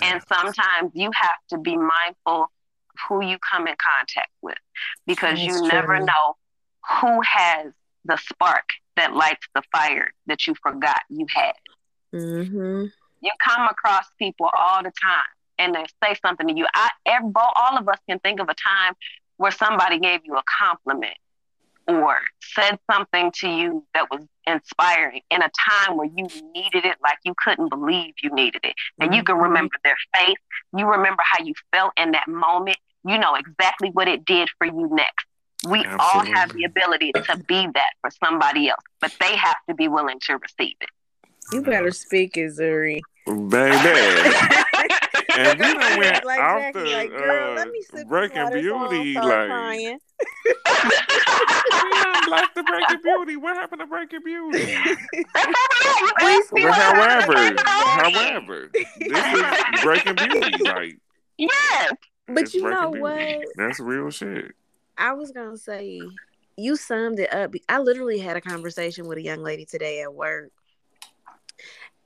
[0.03, 2.49] And sometimes you have to be mindful of
[3.09, 4.59] who you come in contact with
[5.07, 5.69] because that's you true.
[5.69, 6.37] never know
[7.01, 7.73] who has
[8.05, 8.65] the spark
[8.97, 11.53] that lights the fire that you forgot you had.
[12.15, 12.87] Mm-hmm.
[13.23, 15.25] You come across people all the time
[15.59, 16.67] and they say something to you.
[16.75, 18.95] I, every, all of us can think of a time
[19.37, 21.17] where somebody gave you a compliment
[21.87, 26.97] or said something to you that was inspiring in a time where you needed it
[27.03, 28.75] like you couldn't believe you needed it.
[29.01, 29.45] And you can mm-hmm.
[29.45, 30.37] remember their face.
[30.77, 32.79] You remember how you felt in that moment.
[33.07, 35.27] You know exactly what it did for you next.
[35.69, 35.99] We Absolutely.
[36.01, 39.89] all have the ability to be that for somebody else, but they have to be
[39.89, 40.89] willing to receive it.
[41.53, 43.01] You better speak, Zuri.
[43.27, 43.51] Baby.
[45.37, 48.51] and we done went like off Jackie, the like, Girl, uh, let me sip Breaking
[48.51, 49.25] Beauty, like.
[49.25, 49.99] Crying.
[52.29, 53.37] like the Breaking Beauty.
[53.37, 54.77] What happened to Breaking Beauty?
[56.53, 60.65] well, however, however, this is Breaking Beauty.
[60.65, 60.99] Like,
[61.37, 61.93] yes.
[62.29, 63.03] But you know beauty.
[63.03, 63.45] what?
[63.57, 64.53] That's real shit.
[64.97, 66.01] I was gonna say
[66.57, 67.55] you summed it up.
[67.69, 70.53] I literally had a conversation with a young lady today at work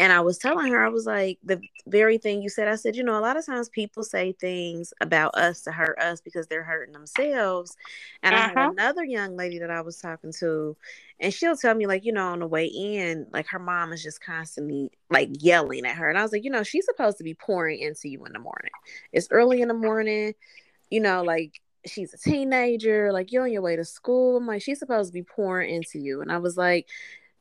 [0.00, 2.96] and I was telling her, I was like, the very thing you said, I said,
[2.96, 6.48] you know, a lot of times people say things about us to hurt us because
[6.48, 7.76] they're hurting themselves.
[8.22, 8.44] And uh-huh.
[8.44, 8.70] I had uh-huh.
[8.72, 10.76] another young lady that I was talking to,
[11.20, 14.02] and she'll tell me, like, you know, on the way in, like her mom is
[14.02, 16.08] just constantly like yelling at her.
[16.08, 18.40] And I was like, you know, she's supposed to be pouring into you in the
[18.40, 18.72] morning.
[19.12, 20.34] It's early in the morning,
[20.90, 24.38] you know, like she's a teenager, like you're on your way to school.
[24.38, 26.20] I'm like, she's supposed to be pouring into you.
[26.20, 26.88] And I was like,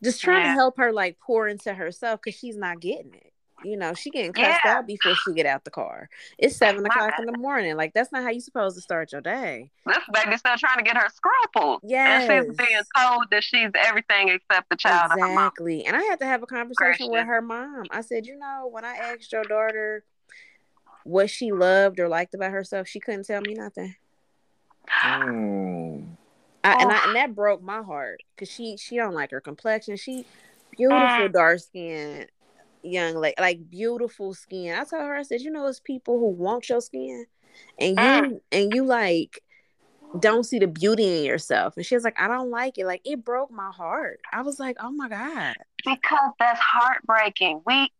[0.03, 0.49] just trying yeah.
[0.49, 3.33] to help her like pour into herself because she's not getting it.
[3.63, 4.77] You know, she getting cussed yeah.
[4.77, 6.09] out before she get out the car.
[6.37, 7.77] It's seven o'clock in the morning.
[7.77, 9.71] Like that's not how you supposed to start your day.
[9.85, 11.79] This baby's still trying to get her scruple.
[11.81, 15.11] Yeah, and she's being told that she's everything except the child.
[15.15, 15.85] Exactly.
[15.85, 17.85] And I had to have a conversation with her mom.
[17.89, 20.03] I said, you know, when I asked your daughter
[21.03, 23.95] what she loved or liked about herself, she couldn't tell me nothing.
[24.89, 26.12] Mm.
[26.63, 27.07] I, and I, oh.
[27.07, 29.97] and that broke my heart because she she don't like her complexion.
[29.97, 30.25] She
[30.71, 31.33] beautiful mm.
[31.33, 32.27] dark skin
[32.83, 34.75] young lady, like beautiful skin.
[34.75, 37.25] I told her, I said, you know, it's people who want your skin,
[37.79, 38.39] and you mm.
[38.51, 39.41] and you like
[40.19, 41.75] don't see the beauty in yourself.
[41.77, 42.85] And she was like, I don't like it.
[42.85, 44.19] Like it broke my heart.
[44.31, 47.61] I was like, oh my god, because that's heartbreaking.
[47.65, 47.91] We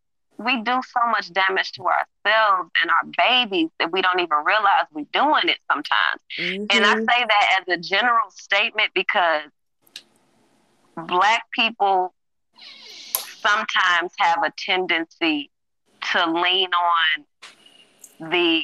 [0.44, 4.86] we do so much damage to ourselves and our babies that we don't even realize
[4.92, 6.22] we're doing it sometimes.
[6.38, 6.68] Mhm.
[6.72, 9.50] And I say that as a general statement because
[10.96, 12.14] black people
[13.16, 15.52] sometimes have a tendency
[16.12, 17.26] to lean on
[18.32, 18.64] the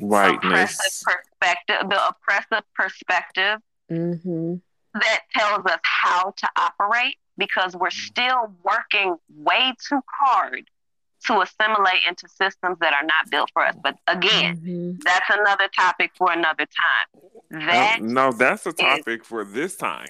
[0.00, 0.08] oppressive
[0.42, 1.02] Whiteness.
[1.04, 4.60] perspective, the oppressive perspective Mhm.
[4.94, 10.68] that tells us how to operate because we're still working way too hard
[11.26, 13.74] to assimilate into systems that are not built for us.
[13.82, 15.02] But again, Mhm.
[15.02, 17.22] that's another topic for another time.
[17.50, 20.08] That's Uh, no, that's a topic for this time.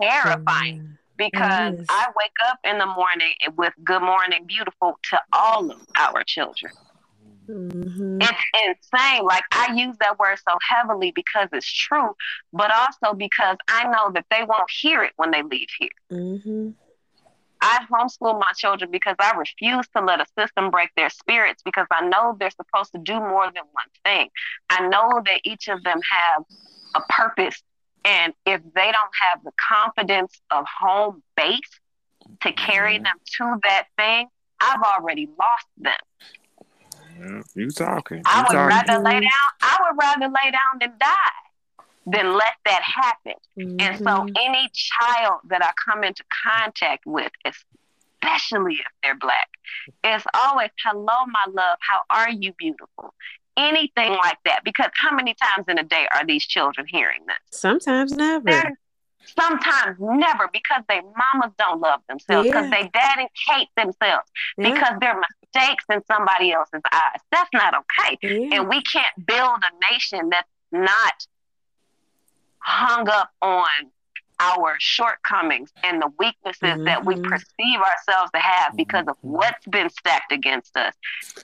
[0.00, 1.86] terrifying because Yes.
[1.88, 6.72] I wake up in the morning with good morning beautiful to all of our children.
[7.50, 8.22] Mhm.
[8.22, 9.24] It's insane.
[9.24, 12.14] Like I use that word so heavily because it's true,
[12.52, 15.88] but also because I know that they won't hear it when they leave here.
[16.10, 16.74] Mhm.
[17.62, 21.86] I homeschool my children because I refuse to let a system break their spirits because
[21.90, 24.30] I know they're supposed to do more than one thing.
[24.70, 26.44] I know that each of them have
[26.94, 27.62] a purpose.
[28.04, 31.80] And if they don't have the confidence of home base
[32.40, 33.04] to carry Mhm.
[33.04, 35.98] them to that thing, I've already lost them.
[37.20, 38.18] Yeah, you talking?
[38.18, 38.76] You I would talking?
[38.88, 41.40] rather lay down, I would rather lay down than die
[42.06, 43.34] than let that happen.
[43.56, 44.32] And so Mhm.
[44.36, 49.48] any child that I come into contact with, especially if they're black,
[50.04, 53.14] is always, hello, my love, how are you, beautiful?
[53.56, 54.62] Anything like that.
[54.64, 57.36] Because how many times in a day are these children hearing this?
[57.60, 58.44] sometimes never.
[58.46, 58.72] They're
[59.38, 62.82] sometimes never because their mamas don't love themselves, because Yeah.
[62.82, 64.72] they daddies hate themselves, Yeah.
[64.72, 67.20] because they're mistakes in somebody else's eyes.
[67.30, 68.18] That's not okay.
[68.22, 68.56] Yeah.
[68.58, 71.26] And we can't build a nation that's not
[72.58, 73.68] hung up on
[74.42, 77.28] our shortcomings and the weaknesses that we Mhm.
[77.28, 80.94] perceive ourselves to have because of what's been stacked against us.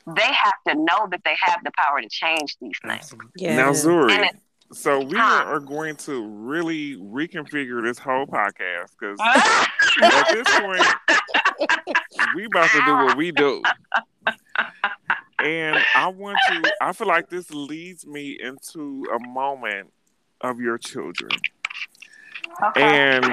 [0.07, 3.13] They have to know that they have the power to change these things.
[3.37, 3.57] Yeah.
[3.57, 4.41] Now, Zuri, And it-
[4.73, 5.45] so we Huh.
[5.47, 9.73] are going to really reconfigure this whole podcast because ah.
[10.03, 13.63] at this point, we about to do what we do.
[15.39, 19.93] And I want to, I feel like this leads me into a moment
[20.41, 21.31] of your children.
[22.63, 22.83] Okay.
[22.83, 23.25] And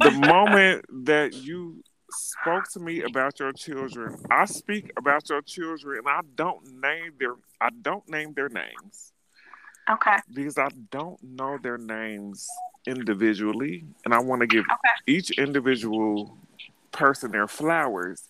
[0.00, 5.98] the moment that you spoke to me about your children, I speak about your children
[5.98, 9.12] and I don't name their I don't name their names
[9.90, 10.16] okay.
[10.32, 12.48] because I don't know their names
[12.86, 14.94] individually and I want to give Okay.
[15.06, 16.36] each individual
[16.92, 18.22] person their flowers.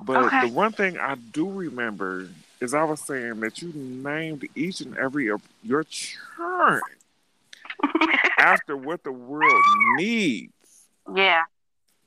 [0.00, 0.48] But Okay.
[0.48, 2.28] the one thing I do remember
[2.60, 6.80] is I was saying that you named each and every of your children
[8.38, 9.62] after what the world
[9.96, 10.52] needs.
[11.14, 11.42] Yeah.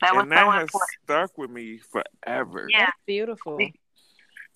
[0.01, 0.89] That was and that so has important.
[1.03, 2.67] stuck with me forever.
[2.69, 2.85] Yeah.
[2.85, 3.57] That's beautiful.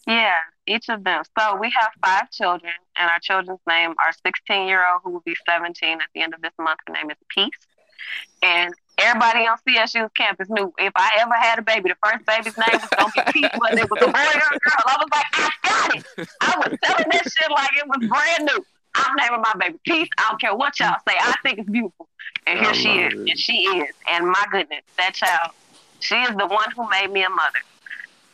[0.08, 0.36] Yeah,
[0.68, 1.24] each of them.
[1.38, 5.22] So we have five children, and our children's name, our 16 year old, who will
[5.26, 7.50] be 17 at the end of this month, her name is Peace.
[8.42, 12.58] And everybody on CSU's campus knew if I ever had a baby, the first baby's
[12.58, 14.84] name was going to be Peace, whether it was a boy or a girl.
[14.88, 16.30] I was like, I got it.
[16.42, 18.66] I was telling that shit like it was brand new.
[18.96, 20.10] I'm naming my baby Peace.
[20.18, 21.16] I don't care what y'all say.
[21.20, 22.08] I think it's beautiful.
[22.48, 23.14] And here she is.
[23.14, 23.30] it.
[23.30, 23.94] And she is.
[24.12, 25.52] And my goodness, that child,
[26.00, 27.60] she is the one who made me a mother.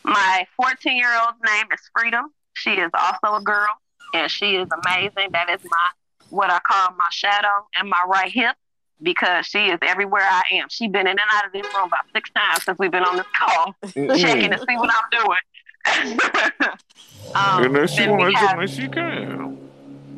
[0.08, 2.26] My 14 year old's name is Freedom.
[2.54, 3.68] She is also a girl,
[4.14, 5.30] and she is amazing.
[5.34, 5.90] That is my
[6.30, 8.56] what I call my shadow and my right hip
[9.02, 10.68] because she is everywhere I am.
[10.70, 13.18] She's been in and out of this room about six times since we've been on
[13.18, 13.76] this call,
[14.18, 15.38] checking to see what I'm doing.
[17.36, 19.58] um, and if she wants have- she can.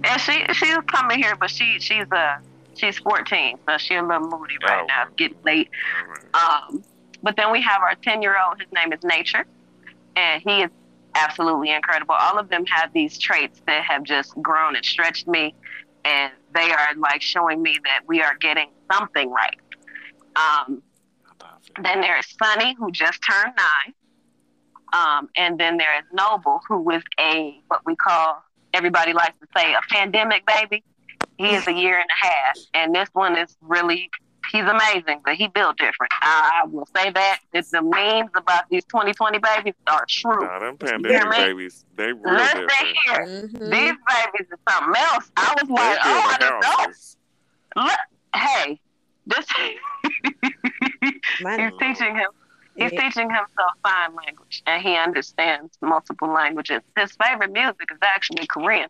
[0.03, 2.37] and she she's coming here, but she she's uh
[2.75, 4.85] she's 14, so she's a little moody right Oh.
[4.87, 5.03] now.
[5.07, 5.69] It's getting late.
[6.07, 6.63] Right.
[6.69, 6.83] Um,
[7.21, 8.59] but then we have our 10 year old.
[8.59, 9.45] His name is Nature,
[10.19, 10.69] and he is
[11.15, 12.15] absolutely incredible.
[12.19, 15.55] All of them have these traits that have just grown and stretched me,
[16.05, 19.57] and they are like showing me that we are getting something right.
[20.35, 20.83] Um,
[21.81, 23.93] then there is Sunny, who just turned nine.
[24.91, 29.47] Um, and then there is Noble, who is a what we call everybody likes to
[29.55, 30.83] say a pandemic baby.
[31.37, 34.09] He is a year and a half, and this one is really
[34.51, 36.11] he's amazing, but he built different.
[36.21, 37.39] I, I will say that.
[37.53, 40.41] It's the memes about these 2020 babies are true.
[40.45, 41.37] Nah, them hear pandemic me?
[41.37, 42.97] babies, they real Listen different.
[43.05, 43.71] here, Mhm.
[43.71, 45.31] these babies is something else.
[45.37, 46.61] I was They like, oh, I build didn't
[47.75, 47.83] know.
[47.83, 47.99] Look,
[48.35, 48.79] hey,
[49.27, 49.45] this
[51.41, 52.29] My- he's teaching him.
[52.75, 53.01] He's Yeah.
[53.01, 56.81] teaching himself sign language, and he understands multiple languages.
[56.97, 58.89] His favorite music is actually Korean.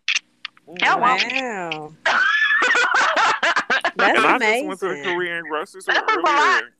[0.80, 1.92] Yeah, well- Wow.
[3.96, 4.70] That's and I amazing.
[4.70, 6.62] just went to the Korean grocery store This is a lot.
[6.62, 6.72] earlier.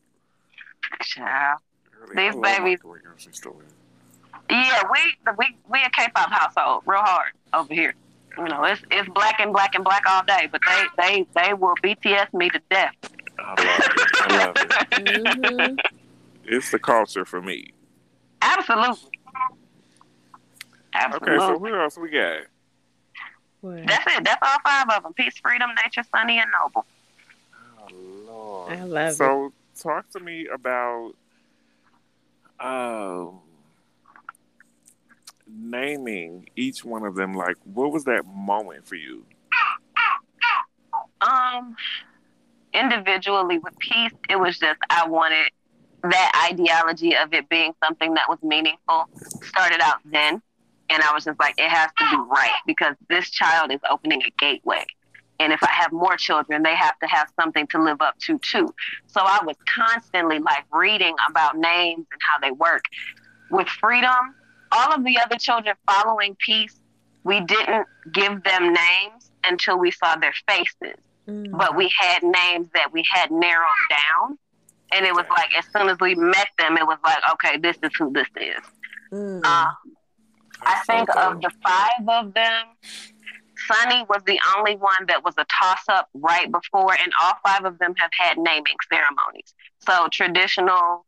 [1.02, 1.58] Child,
[2.02, 2.14] Earlier.
[2.14, 3.66] These I love my babies- Korean grocery.
[4.50, 7.94] Yeah, we we we a K-pop household, real hard over here.
[8.36, 11.54] You know, it's it's black and black and black all day, but they they they
[11.54, 12.94] will BTS me to death.
[13.38, 14.10] I love it.
[14.22, 14.68] I love it.
[15.04, 15.78] Mhm.
[16.44, 17.70] It's the culture for me.
[18.42, 19.10] Absolutely.
[20.94, 21.34] Absolutely.
[21.34, 22.40] Okay, so who else we got?
[23.60, 23.86] What?
[23.86, 24.24] That's it.
[24.24, 25.12] That's all five of them.
[25.14, 26.86] Peace, freedom, nature, sunny, and noble.
[27.78, 27.86] Oh
[28.26, 28.72] Lord.
[28.72, 29.14] I love it.
[29.14, 31.12] so talk to me about
[32.58, 33.40] um
[35.48, 39.24] naming each one of them like what was that moment for you
[41.20, 41.76] Um,
[42.72, 45.50] individually with peace, it was just I wanted
[46.02, 49.06] that ideology of it being something that was meaningful.
[49.42, 50.40] Started out then,
[50.90, 54.22] and I was just like, it has to be right because this child is opening
[54.22, 54.84] a gateway.
[55.38, 58.38] And if I have more children, they have to have something to live up to
[58.40, 58.74] too.
[59.06, 62.84] So I was constantly like reading about names and how they work.
[63.50, 64.34] With freedom,
[64.72, 66.78] all of the other children following peace,
[67.24, 70.96] we didn't give them names until we saw their faces
[71.30, 71.56] Mm.
[71.56, 74.38] but we had names that we had narrowed down.
[74.92, 77.76] And it was like, as soon as we met them, it was like, okay, this
[77.82, 78.60] is who this is.
[79.12, 79.44] Mm.
[79.44, 79.76] Um,
[80.62, 82.66] I think of the five of them,
[83.66, 87.64] Sunny was the only one that was a toss up right before, and all five
[87.64, 89.54] of them have had naming ceremonies.
[89.80, 91.04] So traditional,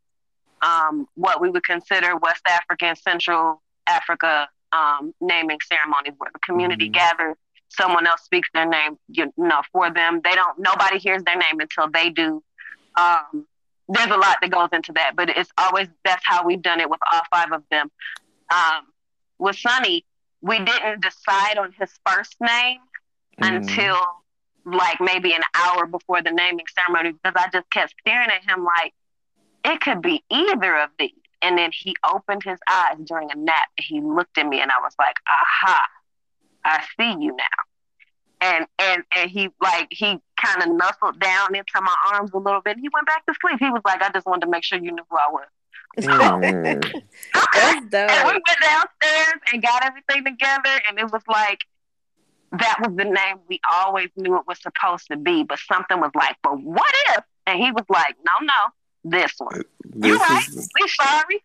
[0.61, 6.89] um, what we would consider West African, Central Africa um, naming ceremonies, where the community
[6.89, 6.93] Mhm.
[6.93, 7.37] gathers,
[7.69, 10.21] someone else speaks their name, you know, for them.
[10.23, 10.59] They don't.
[10.59, 12.43] Nobody hears their name until they do.
[12.97, 13.47] Um,
[13.89, 16.89] there's a lot that goes into that, but it's always that's how we've done it
[16.89, 17.91] with all five of them.
[18.51, 18.92] Um,
[19.43, 20.05] with Sunny,
[20.41, 22.81] we didn't decide on his first name
[23.41, 23.57] Mhm.
[23.57, 23.99] until
[24.65, 28.65] like maybe an hour before the naming ceremony because I just kept staring at him
[28.65, 28.95] like
[29.65, 31.11] it could be either of these.
[31.41, 34.71] And then he opened his eyes during a nap and he looked at me and
[34.71, 35.87] I was like, aha,
[36.65, 37.59] I see you now.
[38.41, 42.61] And and and he like he kind of nuzzled down into my arms a little
[42.61, 42.77] bit.
[42.77, 43.59] And he went back to sleep.
[43.59, 45.47] He was like, I just wanted to make sure you knew who I was.
[45.97, 46.99] That's mm-hmm.
[47.95, 51.61] And we went downstairs and got everything together, and it was like
[52.53, 56.11] that was the name we always knew it was supposed to be, but something was
[56.15, 57.25] like, but what if?
[57.47, 59.63] And he was like, no, no, this one.
[59.95, 60.49] You this right?
[60.49, 61.45] is We sorry.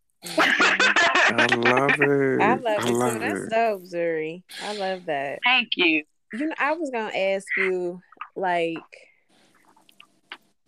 [1.30, 3.20] I love it I love it love too.
[3.20, 3.50] That's it.
[3.50, 4.43] dope, Zuri.
[4.64, 5.39] I love that.
[5.43, 6.04] Thank you.
[6.34, 8.02] You know, I was gonna ask you,
[8.36, 8.78] like,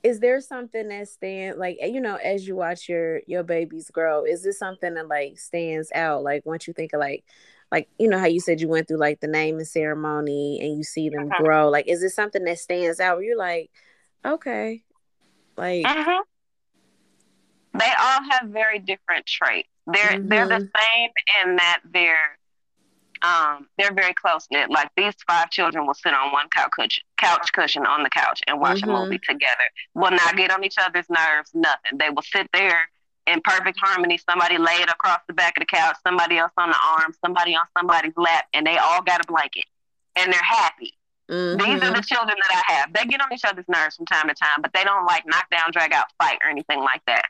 [0.04, 4.26] is there something that stand like you know, as you watch your your babies grow,
[4.26, 6.24] is this something that like stands out?
[6.24, 7.26] Like once you think of like
[7.72, 10.84] like you know how you said you went through like the naming ceremony and you
[10.84, 11.34] see them Uh-huh.
[11.34, 13.72] grow, like is it something that stands out where you're like,
[14.26, 14.84] okay,
[15.58, 16.22] like hmm
[17.74, 19.70] They all have very different traits.
[19.88, 21.12] They're they're the same
[21.44, 22.39] in that they're
[23.22, 24.70] um they're very close knit.
[24.70, 28.42] Like these five children will sit on one couch cushion, couch cushion on the couch
[28.48, 28.90] and watch Mhm.
[28.90, 29.64] a movie together.
[29.94, 31.52] Will not get on each other's nerves.
[31.54, 31.98] Nothing.
[31.98, 32.90] They will sit there
[33.28, 34.18] in perfect harmony.
[34.18, 37.66] Somebody laid across the back of the couch, somebody else on the arm, somebody on
[37.78, 39.66] somebody's lap, and they all got a blanket
[40.16, 40.96] and they're happy.
[41.28, 41.96] These are mhm.
[41.96, 42.92] the children that I have.
[42.94, 45.48] They get on each other's nerves from time to time, but they don't like knock
[45.52, 47.24] down, drag out, fight, or anything like that.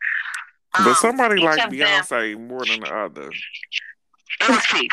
[0.72, 3.30] but Um, somebody each like of them- Beyonce more than the other
[4.42, 4.92] It was peace.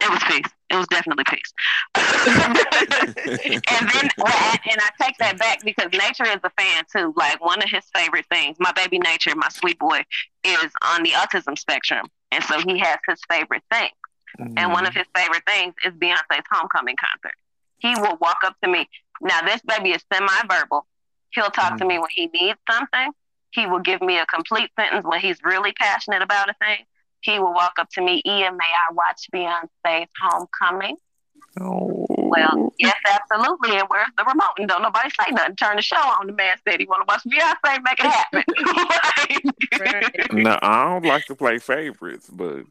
[0.00, 0.52] It was peace.
[0.70, 1.52] It was definitely peace.
[1.94, 7.12] and then, well, and I take that back because Nature is a fan too.
[7.16, 10.02] Like one of his favorite things, my baby Nature, my sweet boy,
[10.44, 13.90] is on the autism spectrum, and so he has his favorite thing.
[14.38, 14.98] And one of mm.
[14.98, 17.34] his favorite things is Beyonce's homecoming concert.
[17.78, 18.88] He will walk up to me.
[19.20, 20.86] Now, this baby is semi-verbal.
[21.30, 22.00] He'll talk to me mm.
[22.00, 23.12] when he needs something.
[23.50, 26.84] He will give me a complete sentence when he's really passionate about a thing.
[27.22, 30.96] He will walk up to me, Ian, may I watch Beyonce's homecoming?
[31.60, 32.06] Oh.
[32.08, 33.76] Well, yes, absolutely.
[33.76, 34.52] And where's the remote?
[34.58, 35.56] And don't nobody say nothing.
[35.56, 36.28] Turn the show on.
[36.28, 37.82] The man said he want to watch Beyonce.
[37.82, 38.44] Make it happen.
[39.80, 40.32] Right.
[40.32, 42.64] no, I don't like to play favorites, but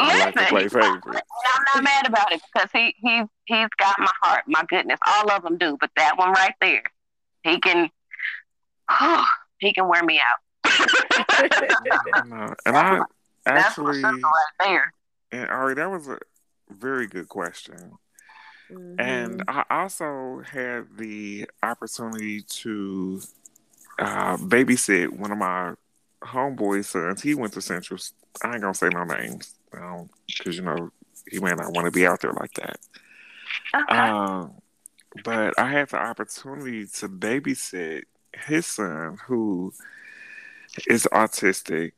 [0.00, 1.06] I like to Listen, play he's- favorites.
[1.54, 4.44] I'm not mad about it because he he he's got my heart.
[4.46, 6.82] My goodness, all of them do, but that one right there,
[7.44, 7.88] he can,
[9.60, 10.40] he can wear me out.
[12.26, 13.04] No, And I That's my
[13.46, 14.92] actually, sister right there.
[15.32, 16.18] and Ari, that was a
[16.70, 17.98] very good question.
[18.70, 19.00] Mhm.
[19.00, 23.20] And I also had the opportunity to
[23.98, 25.74] uh, babysit one of my
[26.22, 27.22] homeboys' sons.
[27.22, 28.00] He went to Central.
[28.42, 30.90] I ain't gonna say no names because you know
[31.30, 32.78] he may not want to be out there like that.
[33.74, 33.98] Okay.
[33.98, 34.54] Um,
[35.24, 38.04] but I had the opportunity to babysit
[38.46, 39.72] his son, who
[40.86, 41.92] is autistic,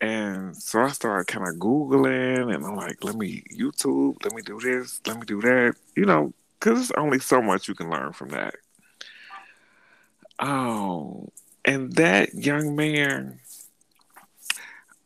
[0.00, 4.42] And so I started kind of Googling and I'm like, let me YouTube, let me
[4.42, 5.74] do this, let me do that.
[5.96, 8.54] You know, because there's only so much you can learn from that.
[10.38, 11.28] Oh,
[11.64, 13.40] and that young man,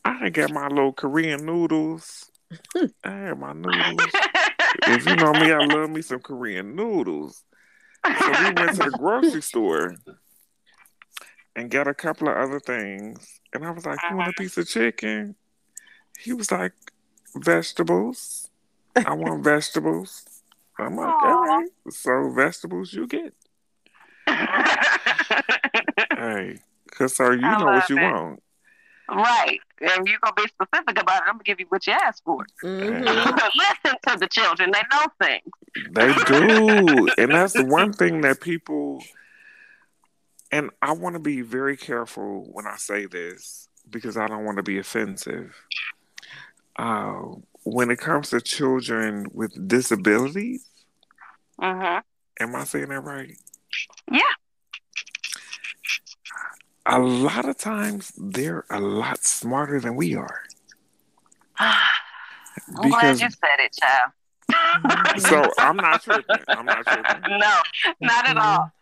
[0.05, 2.31] I got my little Korean noodles.
[3.05, 4.11] I had my noodles.
[4.89, 7.45] if you know me, I love me some Korean noodles.
[8.05, 9.95] So we went to the grocery store
[11.57, 13.41] and got a couple of other things.
[13.53, 15.35] And I was like, You want a piece of chicken?
[16.19, 16.73] He was like,
[17.35, 18.51] Vegetables.
[18.97, 20.25] I want vegetables.
[20.79, 21.69] I'm like, all right.
[21.91, 23.35] So vegetables you get.
[26.17, 26.59] hey,
[26.91, 28.03] cause sir, you I know what you it.
[28.03, 28.43] want.
[29.11, 29.59] Right.
[29.81, 32.47] And you're gonna be specific about it, I'm gonna give you what you asked for.
[32.63, 33.05] Mhm.
[33.57, 35.51] Listen to the children; they know things.
[35.91, 37.09] They do.
[37.19, 39.03] and that's the one thing that people
[40.53, 44.59] and I want to be very careful when I say this because I don't want
[44.59, 45.57] to be offensive.
[46.77, 47.23] Uh,
[47.65, 50.69] when it comes to children with disabilities,
[51.61, 51.99] hmm
[52.41, 53.37] am I saying that right?
[54.11, 54.21] Yeah.
[56.87, 60.41] A lot of times they're a lot smarter than we are.
[61.59, 61.79] I'm
[62.77, 64.11] glad Because you said it, child.
[65.21, 66.41] so I'm not tripping.
[66.49, 67.23] I'm not tripping.
[67.29, 67.57] no,
[68.01, 68.73] not at all.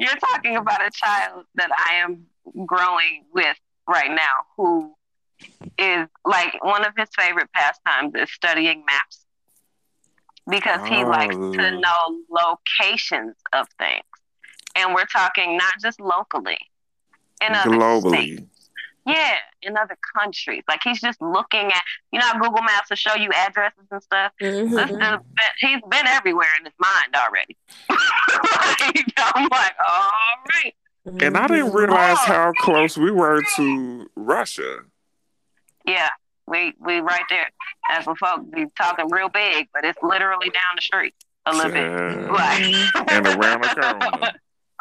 [0.00, 2.26] You're talking about a child that I am
[2.66, 4.94] growing with right now who
[5.78, 9.26] is like one of his favorite pastimes is studying maps
[10.48, 11.80] because he likes to Oh.
[11.80, 14.04] know locations of things.
[14.76, 16.58] And we're talking not just locally,
[17.42, 18.42] in other states.
[19.10, 19.14] Globally.
[19.14, 20.62] Yeah, in other countries.
[20.68, 21.82] Like he's just looking at,
[22.12, 24.32] you know, how Google Maps will show you addresses and stuff.
[24.40, 24.86] This Mhm.
[24.88, 25.18] dude's been,
[25.58, 27.56] he's been everywhere in his mind already.
[28.32, 29.04] Like,
[29.34, 30.10] I'm like, all
[30.54, 30.74] right.
[31.20, 34.78] And I didn't realize how close we were to Russia.
[35.84, 36.08] Yeah,
[36.46, 37.50] we we right there.
[37.90, 41.14] As for folks be talking real big, but it's literally down the street
[41.46, 42.30] a little bit.
[42.30, 42.62] Like
[43.10, 44.32] And around the corner.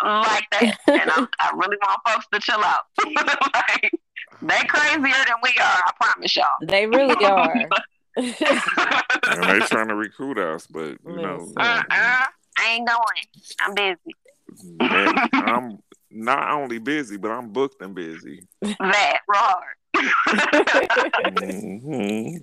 [0.03, 0.77] like that.
[0.88, 2.84] And I'm, I really want folks to chill out.
[3.53, 3.91] like,
[4.42, 6.46] they crazier than we are, I promise y'all.
[6.62, 7.70] They really are.
[8.18, 12.26] And they trying to recruit us, but you know, Uh-uh, I
[12.68, 13.26] ain't going.
[13.62, 14.16] I'm busy.
[14.80, 15.80] that- I'm
[16.12, 18.48] not only busy, but I'm booked and busy.
[18.62, 19.76] That hard.
[21.24, 22.38] hmm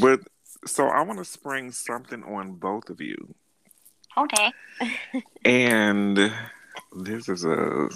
[0.00, 0.20] But
[0.66, 3.34] so I want to spring something on both of you,
[4.16, 4.52] Okay.
[5.44, 6.16] and
[6.96, 7.88] this is a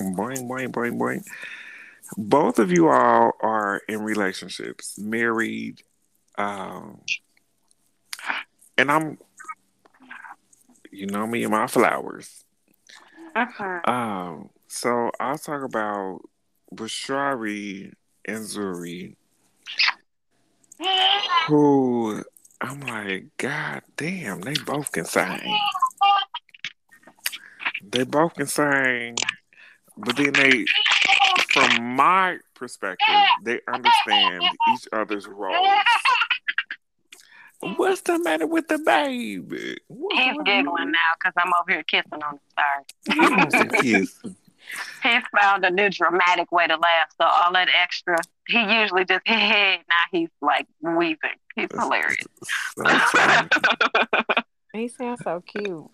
[0.00, 1.24] boing boing boing boing.
[2.16, 5.82] Both of you all are in relationships, married,
[6.38, 7.00] um,
[8.78, 9.18] and I'm,
[10.90, 12.44] you know me and my flowers.
[13.34, 13.80] Uh-huh.
[13.90, 16.20] Um, so I'll talk about
[16.74, 17.92] Bashari
[18.26, 19.16] and Zuri,
[21.48, 22.22] who
[22.60, 25.58] I'm like, God damn, they both can sing.
[27.82, 29.16] They both can sing,
[29.96, 30.64] but then they,
[31.56, 33.06] from my perspective,
[33.42, 34.42] they understand
[34.72, 35.68] each other's roles.
[37.76, 39.78] What's the matter with the baby?
[39.88, 42.40] What- He's what you- giggling now because I'm over here kissing on him.
[42.54, 42.84] Sorry.
[43.14, 43.54] He wants
[44.22, 44.34] to
[45.40, 47.08] found a new dramatic way to laugh.
[47.20, 51.30] So all that extra, he usually just hey, now he's like weeping.
[51.54, 52.16] He's hilarious.
[52.76, 52.84] So
[54.74, 55.88] he sounds so cute.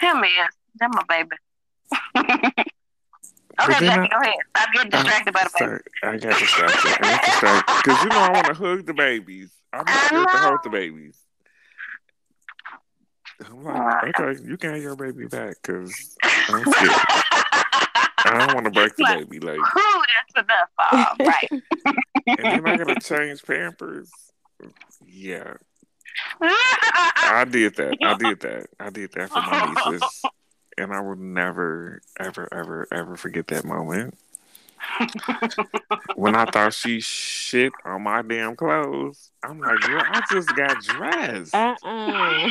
[0.00, 0.54] Him is.
[0.80, 2.64] That my baby.
[3.56, 4.34] But okay, then Jackie, go ahead.
[4.56, 5.82] Stop getting distracted by the baby.
[6.02, 6.90] I got distracted.
[6.90, 9.50] I got distracted because you know I want to hug the babies.
[9.72, 11.18] I'm not scared to hug the babies.
[13.44, 16.90] I'm like, okay, you can have your baby back because I'm scared.
[18.26, 19.40] I don't want to break the baby.
[19.40, 20.02] Like, Ooh,
[20.34, 21.16] that's enough.
[21.20, 21.62] right?
[22.26, 24.10] and then I gotta change Pampers.
[25.06, 25.54] Yeah,
[26.40, 27.96] I did that.
[28.02, 28.66] I did that.
[28.78, 30.22] I did that for my nieces,
[30.78, 34.18] and I will never, ever, ever, ever forget that moment.
[36.16, 40.82] when I thought she shit on my damn clothes, I'm like, girl, I just got
[40.82, 41.54] dressed.
[41.54, 42.48] Uh-uh.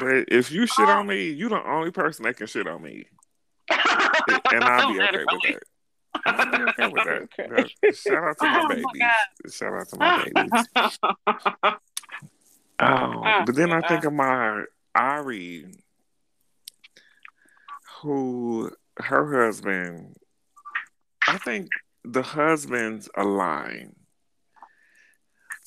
[0.00, 3.06] But if you shit on me, you the only person that can shit on me,
[3.70, 5.62] and I'll be okay with that.
[6.26, 7.28] I'll be okay with that.
[7.38, 7.74] Okay.
[7.82, 9.54] Yeah, Shout out to my Oh, my babies.
[9.54, 10.68] Shout out to my babies.
[12.78, 14.64] Oh, but then I think of my
[14.96, 15.66] Ari,
[18.00, 20.16] who her husband.
[21.28, 21.68] I think
[22.04, 23.94] the husbands align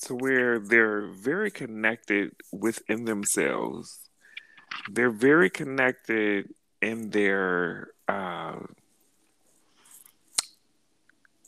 [0.02, 4.00] to where they're very connected within themselves.
[4.90, 6.48] They're very connected
[6.80, 8.58] in their uh,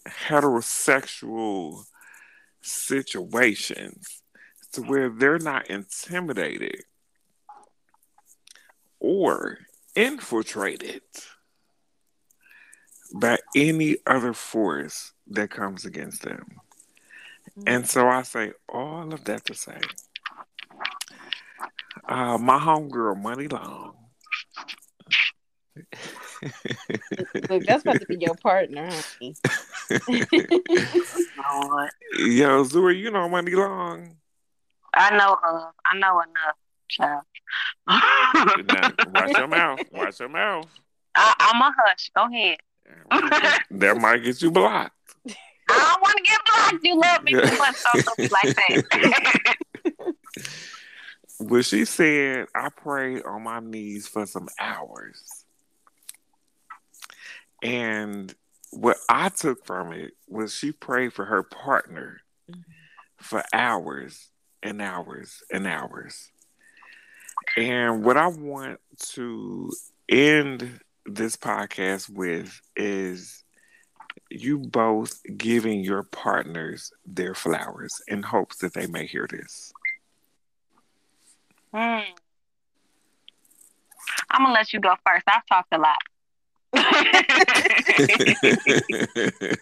[0.06, 1.84] heterosexual
[2.60, 4.22] situations
[4.72, 6.84] to where they're not intimidated
[9.02, 9.58] or
[9.96, 11.02] infiltrated
[13.14, 16.60] by any other force that comes against them.
[17.66, 19.78] And so I say all of that to say,
[22.08, 23.96] uh, my homegirl, Money Long.
[27.50, 29.34] Look, that's about to be your partner, honey.
[32.18, 34.16] Yo, Zuri, you know Money Long.
[34.94, 35.72] I know of.
[35.86, 36.56] I know enough,
[36.92, 37.22] child.
[37.88, 39.80] Now, watch your mouth.
[39.92, 40.66] Watch your mouth.
[41.14, 42.10] I, I'm a hush.
[42.14, 42.58] Go ahead.
[43.70, 44.96] That might get you blocked.
[45.26, 45.34] I
[45.68, 46.84] don't want to get blocked.
[46.84, 49.64] You love me too much, so don't like that.
[51.40, 55.44] But she said, I prayed on my knees for some hours.
[57.62, 58.34] And
[58.70, 62.20] what I took from it was she prayed for her partner
[62.50, 62.60] mm-hmm.
[63.18, 64.30] for hours
[64.62, 66.31] and hours and hours.
[67.56, 68.80] And what I want
[69.12, 69.70] to
[70.08, 73.44] end this podcast with is
[74.30, 79.72] you both giving your partners their flowers in hopes that they may hear this.
[81.72, 82.00] Hmm.
[84.30, 85.24] I'm gonna let you go first.
[85.26, 85.98] I've talked a lot.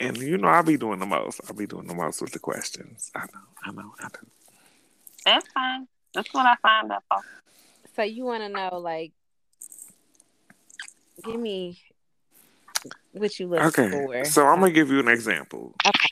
[0.00, 1.40] and you know, I'll be doing the most.
[1.48, 3.10] I'll be doing the most with the questions.
[3.14, 4.26] I know, I know, I do.
[5.26, 5.88] That's fine.
[6.14, 7.20] That's what I signed up for.
[7.96, 9.12] So you want to know, like,
[11.24, 11.78] give me
[13.12, 14.24] what you look Okay, for.
[14.24, 15.74] so I'm gonna give you an example.
[15.84, 16.08] Okay.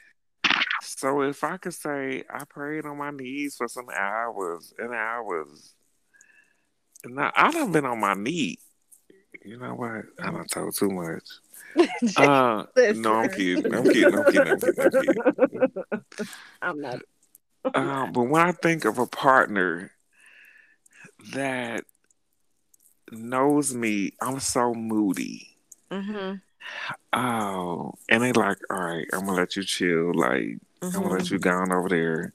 [0.83, 5.75] So if I could say I prayed on my knees for some hours and hours,
[7.05, 8.59] and I, I done been on my knee.
[9.45, 10.05] You know what?
[10.21, 11.23] I done told too much.
[12.17, 13.75] Uh, no, I'm kidding.
[13.75, 14.15] I'm kidding.
[14.15, 14.47] I'm kidding.
[14.47, 14.81] I'm kidding.
[14.81, 14.91] I'm
[15.51, 15.73] kidding.
[16.63, 17.01] I'm not.
[17.73, 19.91] Um, but when I think of a partner
[21.33, 21.85] that
[23.11, 25.57] knows me, I'm so moody.
[25.91, 26.37] Mm-hmm.
[27.13, 30.13] Oh, and they like, all right, I'm gonna let you chill.
[30.15, 32.33] Like, I'm gonna let you go on over there.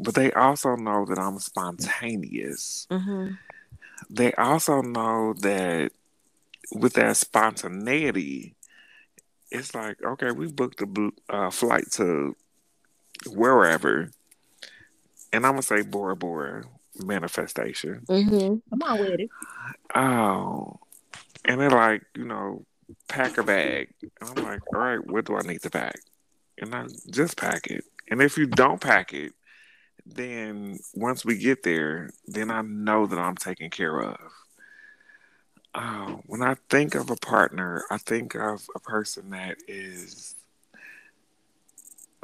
[0.00, 2.86] But they also know that I'm spontaneous.
[2.90, 3.34] Mm-hmm.
[4.10, 5.92] They also know that
[6.72, 8.54] with that spontaneity,
[9.50, 12.34] it's like, okay, we booked a uh, flight to
[13.26, 14.10] wherever,
[15.32, 16.64] and I'm gonna say Bora Bora
[16.96, 18.02] manifestation.
[18.08, 18.56] Mm-hmm.
[18.72, 19.30] I'm on with it.
[19.94, 20.78] Oh,
[21.44, 22.64] and they're like, you know,
[23.08, 23.88] pack a bag.
[24.02, 25.96] And I'm like, all right, what do I need to pack?
[26.58, 27.84] And I just pack it.
[28.10, 29.32] And if you don't pack it,
[30.04, 34.18] then once we get there, then I know that I'm taken care of.
[35.74, 40.34] Uh, when I think of a partner, I think of a person that is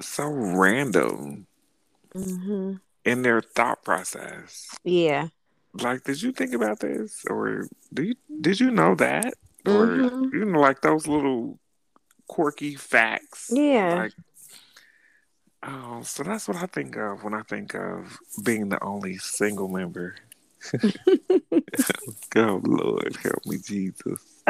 [0.01, 1.47] so random
[2.15, 2.75] Mm-hmm.
[3.09, 4.69] In their thought process.
[4.85, 5.29] Yeah.
[5.73, 9.33] Like, did you think about this, or do you did you know that,
[9.67, 10.33] or Mhm.
[10.33, 11.59] you know, like those little
[12.27, 13.51] quirky facts?
[13.53, 13.95] Yeah.
[13.95, 14.13] Like,
[15.63, 19.69] oh, so that's what I think of when I think of being the only single
[19.69, 20.17] member.
[22.37, 24.43] oh Lord, help me, Jesus.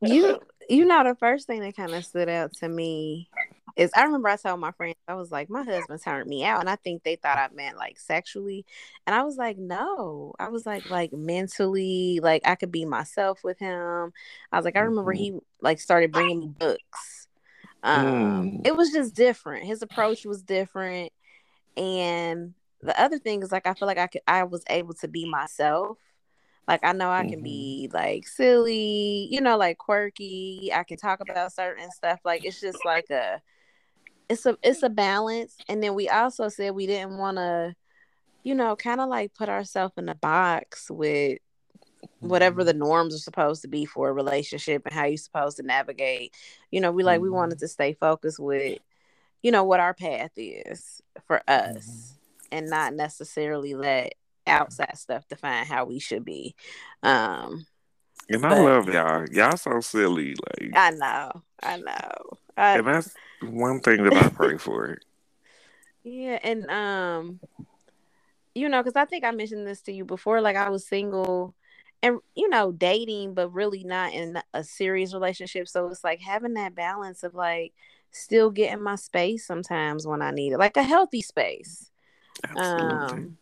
[0.00, 3.28] you you know the first thing that kind of stood out to me
[3.76, 6.60] is I remember I told my friends I was like my husband turned me out
[6.60, 8.64] and I think they thought I meant like sexually
[9.06, 13.42] and I was like no I was like like mentally like I could be myself
[13.44, 14.12] with him
[14.52, 15.16] I was like I remember Mhm.
[15.18, 17.28] he like started bringing me books
[17.82, 18.66] um Mm.
[18.66, 21.12] it was just different his approach was different
[21.76, 25.08] and the other thing is like I feel like I could I was able to
[25.08, 25.98] be myself
[26.68, 27.42] like I know I can Mhm.
[27.42, 30.70] be like silly, you know, like quirky.
[30.74, 32.20] I can talk about certain stuff.
[32.24, 33.42] Like it's just like a
[34.32, 35.56] it's a it's a balance.
[35.68, 37.74] And then we also said we didn't want to,
[38.42, 41.38] you know, kind of like put ourselves in a box with
[42.20, 42.68] whatever mm-hmm.
[42.68, 46.34] the norms are supposed to be for a relationship and how you're supposed to navigate.
[46.70, 47.66] You know, we like we wanted mm-hmm.
[47.66, 48.78] to stay focused with,
[49.42, 51.76] you know, what our path is for mm-hmm.
[51.76, 52.14] us
[52.50, 54.14] and not necessarily let
[54.46, 56.54] outside stuff define how we should be.
[57.02, 57.66] Um
[58.30, 59.26] And I love y'all.
[59.30, 60.34] Y'all so silly.
[60.34, 61.42] Like, I know.
[61.62, 62.38] I know.
[62.56, 64.98] I, and that's one thing that I pray for.
[66.04, 67.38] Yeah, and um,
[68.56, 70.40] you know, because I think I mentioned this to you before.
[70.40, 71.54] Like I was single,
[72.02, 75.68] and you know, dating, but really not in a serious relationship.
[75.68, 77.72] So it's like having that balance of like
[78.10, 81.92] still getting my space sometimes when I need it, like a healthy space.
[82.42, 83.12] Absolutely.
[83.14, 83.38] Um,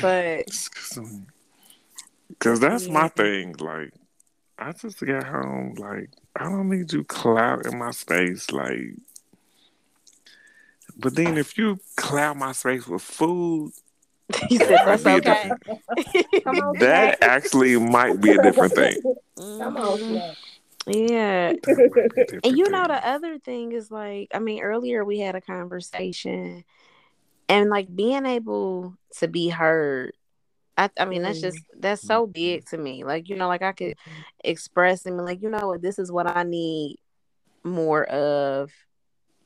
[0.00, 0.48] but
[2.28, 3.54] Because that's my thing.
[3.58, 3.92] Like,
[4.58, 5.74] I just got home.
[5.76, 8.94] Like, I don't need you cloud in my space, like.
[10.96, 13.72] But then if you cloud my space with food,
[14.50, 15.50] You said that's might be a okay.
[15.66, 18.96] different- Come on, that actually might be a different thing.
[19.36, 20.36] Come on, Mhm.
[20.86, 21.52] Yeah.
[21.52, 24.62] That might be a different And you know, the other thing is like, I mean,
[24.62, 26.64] earlier we had a conversation
[27.48, 30.12] and like being able to be heard.
[30.78, 31.56] I, I mean, that's mm-hmm.
[31.56, 32.76] just, that's so big mm-hmm.
[32.76, 33.04] to me.
[33.04, 34.20] Like, you know, like I could mm-hmm.
[34.44, 36.98] express and be like, you know what, this is what I need
[37.64, 38.70] more of.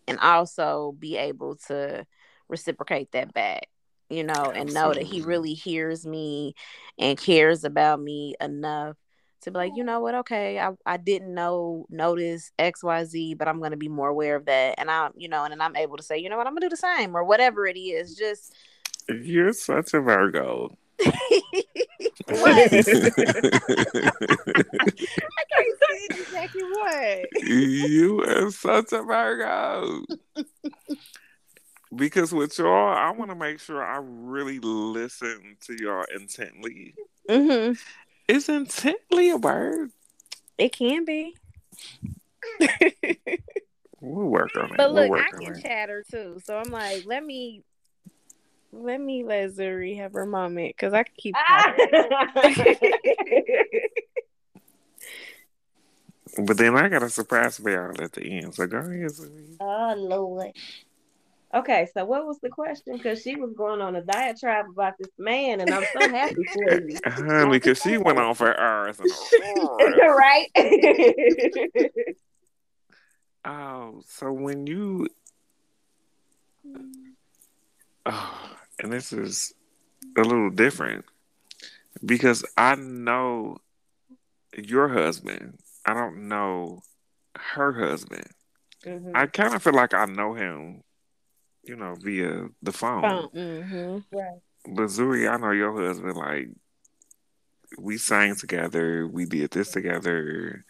[0.07, 2.07] And also be able to
[2.49, 3.69] reciprocate that back,
[4.11, 6.55] you know, and know that he really hears me
[6.99, 8.97] and cares about me enough
[9.43, 13.61] to be like, you know what, okay, I, I didn't know notice XYZ, but I'm
[13.61, 14.75] gonna be more aware of that.
[14.79, 16.67] And I'm, you know, and then I'm able to say, you know what, I'm gonna
[16.67, 18.17] do the same or whatever it is.
[18.17, 18.55] Just
[19.09, 20.77] You're such a Virgo.
[22.29, 22.53] What?
[22.53, 22.69] I
[25.51, 27.43] can't say exactly what.
[27.43, 30.05] you are such a Virgo.
[31.95, 36.95] Because with y'all, I want to make sure I really listen to y'all intently.
[37.29, 37.75] Mm-hmm.
[38.29, 39.91] Is intently a word?
[40.59, 41.35] It can be.
[44.01, 44.77] We'll work on it.
[44.77, 45.63] But we'll look, I can it.
[45.63, 46.41] chatter too.
[46.45, 47.63] So I'm like, let me
[48.73, 51.75] let me let Zuri have her moment because I keep ah!
[52.35, 52.77] talking.
[56.39, 58.55] But then I got a surprise for y'all at the end.
[58.55, 59.57] So go ahead, Zoe.
[59.61, 60.53] oh Lord.
[61.55, 62.97] Okay, so what was the question?
[62.97, 66.81] Because she was going on a diatribe about this man, and I'm so happy for
[66.81, 66.99] you.
[67.07, 69.95] Honey, because she went on for hours and hours.
[70.17, 70.49] right?
[73.45, 75.09] Oh, so when you,
[78.07, 78.51] oh,
[78.83, 79.55] and this is
[80.19, 81.05] a little different
[82.05, 83.59] because I know
[84.57, 85.59] your husband.
[85.87, 86.83] I don't know
[87.37, 88.29] her husband.
[88.85, 89.13] Mhm.
[89.15, 90.83] I kind of feel like I know him,
[91.63, 93.29] you know, via the phone.
[93.29, 94.17] Mm-hmm.
[94.17, 94.41] Right.
[94.65, 96.17] But Zuri, I know your husband.
[96.17, 96.49] Like
[97.79, 100.65] we sang together, we did this together.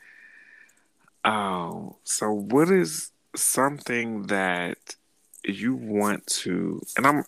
[1.25, 4.97] Oh, so what is something that
[5.45, 6.81] you want to?
[6.97, 7.25] And I'm,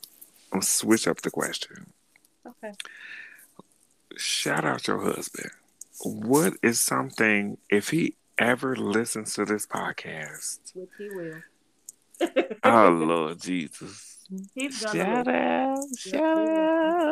[0.55, 1.93] I'm switch up the question.
[2.47, 2.73] Okay.
[4.17, 5.51] Shout out your husband.
[6.03, 10.59] What is something if he ever listens to this podcast?
[10.75, 11.43] Which he will.
[12.63, 14.19] Oh Lord Jesus.
[14.55, 15.35] He's gonna Shout listen.
[15.35, 17.05] out, shout out.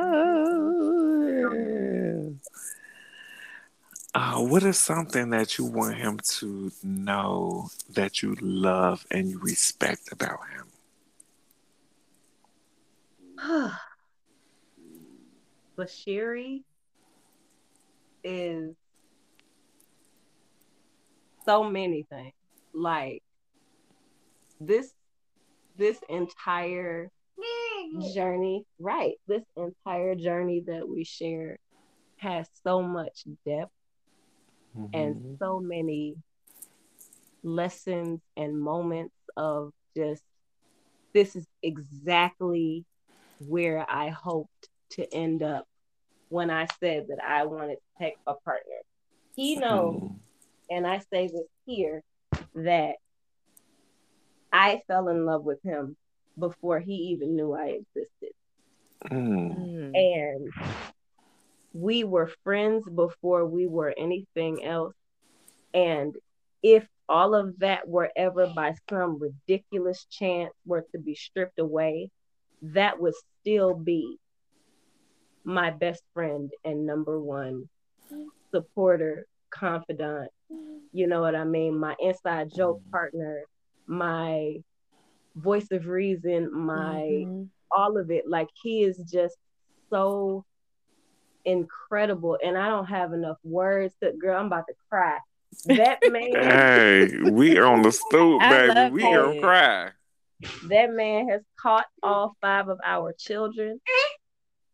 [4.14, 9.38] Uh, what is something that you want him to know that you love and you
[9.40, 10.66] respect about him?
[15.78, 16.62] Bashiri
[18.22, 18.74] is
[21.44, 22.32] so many things.
[22.72, 23.22] Like
[24.60, 24.92] this
[25.76, 27.10] this entire
[28.14, 29.14] journey, right?
[29.26, 31.58] This entire journey that we share
[32.16, 33.72] has so much depth
[34.94, 35.34] and mm-hmm.
[35.38, 36.14] so many
[37.42, 40.22] lessons and moments of just
[41.12, 42.84] this is exactly
[43.46, 45.66] where I hoped to end up
[46.28, 48.80] when I said that I wanted to take a partner.
[49.36, 50.10] He knows,
[50.70, 52.02] and I say this here,
[52.54, 52.94] that
[54.52, 55.96] I fell in love with him
[56.38, 58.32] before he even knew I existed.
[59.10, 59.92] Mm.
[59.94, 60.50] And
[61.72, 64.94] we were friends before we were anything else.
[65.74, 66.14] And
[66.62, 72.10] if all of that were ever by some ridiculous chance were to be stripped away,
[72.62, 74.16] that would still be
[75.44, 77.68] my best friend and number one
[78.54, 80.30] supporter, confidant.
[80.92, 81.78] You know what I mean?
[81.78, 83.42] My inside joke partner,
[83.86, 84.62] my
[85.34, 87.48] voice of reason, my Mhm.
[87.70, 88.28] all of it.
[88.28, 89.36] Like he is just
[89.90, 90.44] so
[91.44, 92.38] incredible.
[92.42, 95.18] And I don't have enough words to girl, I'm about to cry.
[95.66, 98.90] That man Hey, we are on the stoop, baby.
[98.90, 99.12] We it.
[99.14, 99.90] gonna cry.
[100.68, 103.80] That man has caught all five of our children.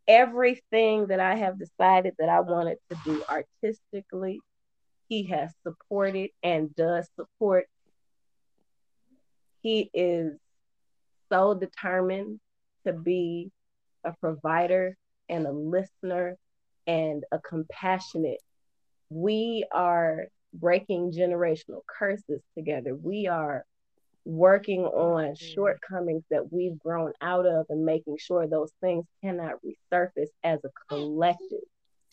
[0.07, 4.41] Everything that I have decided that I wanted to do artistically,
[5.09, 7.67] he has supported and does support.
[9.63, 10.33] He is
[11.31, 12.41] so determined
[12.87, 13.51] to be
[14.05, 14.97] a provider
[15.29, 16.37] and a listener
[16.87, 18.41] and a compassionate.
[19.11, 22.95] We are breaking generational curses together.
[22.95, 23.65] We are
[24.29, 30.29] working on shortcomings that we've grown out of and making sure those things cannot resurface
[30.45, 31.65] as a collective.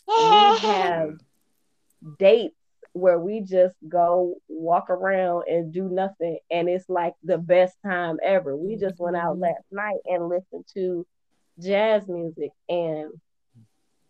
[0.07, 1.11] We have
[2.19, 2.55] dates
[2.93, 8.17] where we just go walk around and do nothing and it's like the best time
[8.23, 8.55] ever.
[8.55, 9.41] We just went out Mhm.
[9.41, 11.05] last night and listened to
[11.59, 13.11] jazz music and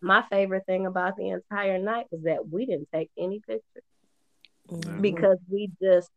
[0.00, 3.84] my favorite thing about the entire night was that we didn't take any pictures
[4.70, 5.00] Mhm.
[5.00, 6.10] because we just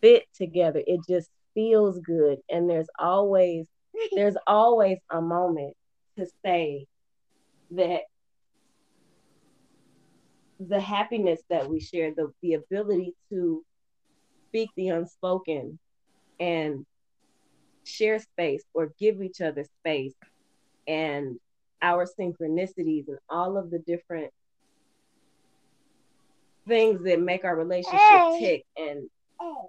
[0.00, 0.82] fit together.
[0.86, 2.38] It just feels good.
[2.50, 3.66] And there's always
[4.12, 5.74] there's always a moment
[6.18, 6.86] to say
[7.72, 8.02] that
[10.60, 13.64] the happiness that we share, the the ability to
[14.48, 15.78] speak the unspoken
[16.38, 16.86] and
[17.84, 20.14] share space or give each other space
[20.86, 21.38] and
[21.82, 24.32] our synchronicities and all of the different
[26.66, 29.10] things that make our relationship tick and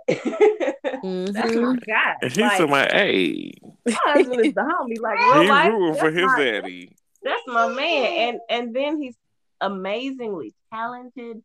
[0.08, 1.86] that's my Mhm.
[1.86, 2.16] guy.
[2.22, 3.54] And he's Like, to my hey,
[3.86, 5.00] my husband is the homie.
[5.00, 6.96] Like real he life, rooting for his my- daddy.
[7.24, 8.06] that's my man.
[8.16, 9.16] And and then he's
[9.62, 11.42] amazingly talented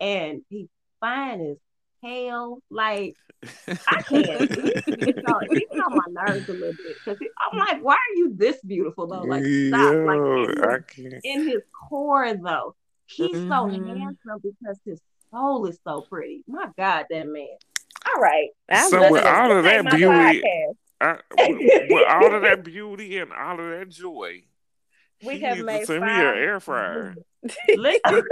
[0.00, 0.68] and he's
[1.00, 1.56] fine as
[2.02, 2.62] hell.
[2.70, 3.14] Like
[3.66, 4.40] I can't.
[4.86, 7.18] He gets on, he gets on my nerves a little bit because
[7.52, 9.22] I'm like, why are you this beautiful though?
[9.22, 9.94] Like stop.
[9.94, 11.14] Like Yo, in I his, can't.
[11.24, 12.74] in his core though,
[13.06, 13.86] he's so Mhm.
[13.98, 15.00] handsome because his
[15.30, 16.42] soul is so pretty.
[16.46, 17.46] My God, that man.
[18.14, 18.48] All right.
[18.68, 20.42] I So with all of that beauty.
[21.00, 24.42] I, with, with all of that beauty and all of that joy,
[25.24, 27.14] We he have needs made to send me five- an air fryer.
[27.76, 28.22] Listen.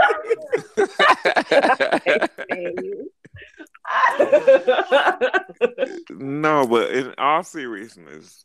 [6.10, 8.44] no, but in all seriousness,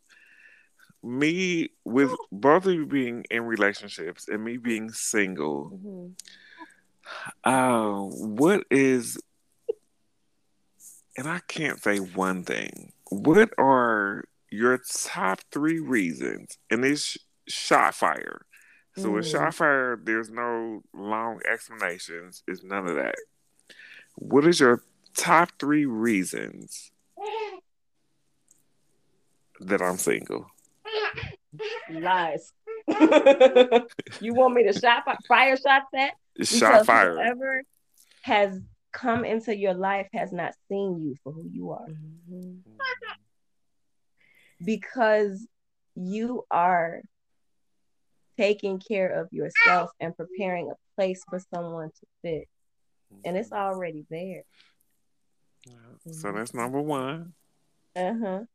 [1.04, 6.14] me with both of you being in relationships and me being single, Mhm.
[7.44, 9.20] Uh, what is,
[11.18, 12.94] and I can't say one thing.
[13.10, 16.58] What are your top three reasons?
[16.70, 18.46] And it's shot fire.
[18.98, 19.32] So with Mm.
[19.32, 22.44] shot fire, there's no long explanations.
[22.48, 23.16] It's none of that.
[24.16, 24.84] What is your
[25.16, 26.92] top three reasons
[29.62, 30.48] that I'm single?
[31.90, 32.54] Lies.
[34.20, 36.14] you want me to shot fire shot that?
[36.44, 37.14] Shot fire.
[37.14, 37.64] whoever
[38.24, 38.60] has
[38.92, 41.88] come into your life has not seen you for who you are.
[41.88, 42.62] Mhm.
[44.64, 45.48] Because
[45.96, 47.02] you are
[48.38, 52.48] taking care of yourself and preparing a place for someone to fit.
[53.26, 54.44] And it's already there.
[56.12, 57.34] So that's number one.
[57.96, 58.46] Uh-huh.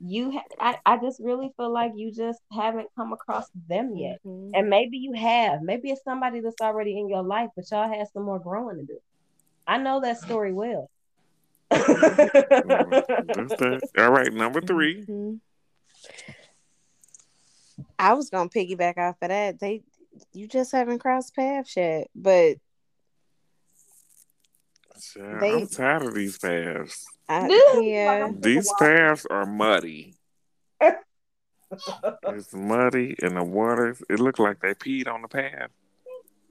[0.00, 4.18] You ha- I, I just really feel like you just haven't come across them yet.
[4.24, 4.50] Mhm.
[4.54, 5.62] And maybe you have.
[5.62, 8.84] Maybe it's somebody that's already in your life, but y'all have some more growing to
[8.84, 8.98] do.
[9.66, 10.90] I know that story well.
[11.70, 11.78] All
[14.10, 15.04] right, number three.
[15.06, 15.40] Mhm.
[17.98, 19.58] I was gonna piggyback off of that.
[19.58, 19.82] They,
[20.32, 22.56] you just haven't crossed paths yet, but
[25.12, 27.04] Child, They- I'm tired of these paths.
[27.28, 27.50] I, Like,
[27.84, 30.14] yeah, I'm These paths are muddy.
[32.26, 34.02] It's muddy and the waters.
[34.08, 35.70] It looked like they peed on the path.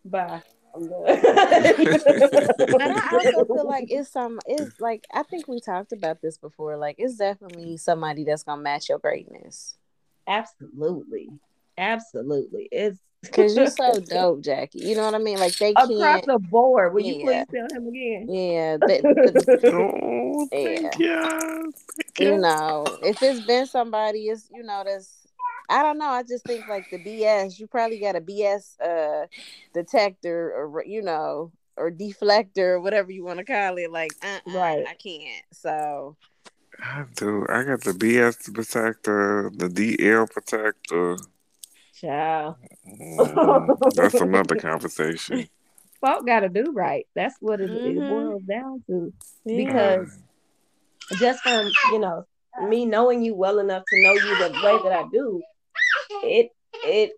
[0.06, 0.42] Bye.
[0.76, 4.40] I'm but I also feel like it's some.
[4.48, 6.78] It's like I think we talked about this before.
[6.78, 9.76] Like it's definitely somebody that's gonna match your greatness.
[10.28, 11.30] Absolutely.
[11.78, 12.70] Absolutely.
[12.72, 13.00] It's
[13.32, 14.80] Cause you're so dope, Jackie.
[14.80, 15.40] You know what I mean?
[15.40, 16.26] Like they across can't.
[16.26, 16.94] the board.
[16.94, 17.46] Will you Yeah.
[17.46, 18.28] please tell him again?
[18.30, 21.72] Yeah, they, the- Oh, thank you.
[21.98, 22.38] Thank you you.
[22.38, 25.10] know, if it's been somebody, it's you know that's.
[25.70, 26.10] I don't know.
[26.10, 27.58] I just think like the BS.
[27.60, 29.28] You probably got a BS uh
[29.74, 33.92] detector or you know or deflector, or whatever you want to call it.
[33.92, 34.86] Like, uh, Right.
[34.88, 35.44] I can't.
[35.54, 36.16] So
[36.80, 37.46] I do.
[37.50, 41.18] I got the BS protector, the DL protector.
[42.04, 42.56] Child.
[42.88, 45.48] Mm, that's another conversation.
[46.02, 47.08] Folk gotta do right.
[47.16, 48.08] That's what it, it Mhm.
[48.10, 49.14] boils down to.
[49.46, 49.58] yeah.
[49.58, 50.18] Because
[51.18, 52.26] just from, you know,
[52.68, 55.42] me knowing you well enough to know you the way that I do,
[56.24, 56.50] it
[56.86, 57.12] it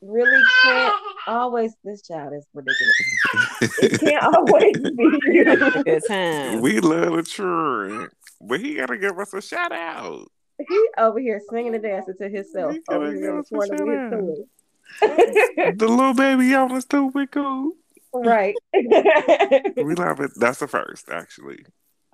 [0.00, 0.94] really can't
[1.28, 3.78] always this child is ridiculous.
[3.82, 5.84] It can't always be you.
[5.84, 6.60] good time.
[6.60, 8.08] we love the children,
[8.40, 10.26] but he gotta give us a shout out.
[10.68, 13.40] He over here singing and dancing to himself He gotta over give here in the
[13.40, 15.36] us a corner with shout out.
[15.60, 15.76] his.
[15.78, 17.74] The little baby on the stoop with Coop.
[18.14, 18.54] right.
[18.74, 20.32] We love it.
[20.36, 21.64] That's the first, actually.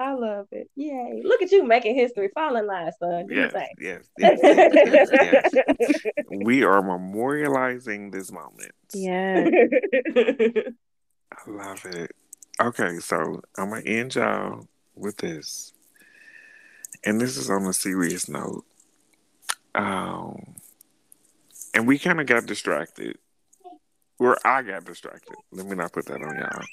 [0.00, 0.70] I love it.
[0.76, 1.22] Yay.
[1.24, 2.28] Look at you making history.
[2.32, 3.26] Fall in line, son.
[3.28, 6.04] Yes, yes, yes, yes, yes, yes.
[6.30, 8.70] We are memorializing this moment.
[8.94, 9.48] Yeah.
[10.16, 12.12] I love it.
[12.60, 15.72] Okay, so I'm gonna end y'all with this,
[17.04, 18.64] and this is on a serious note.
[19.74, 20.56] Um,
[21.74, 23.18] and we kind of got distracted,
[24.18, 25.36] or I got distracted.
[25.52, 26.64] Let me not put that on y'all.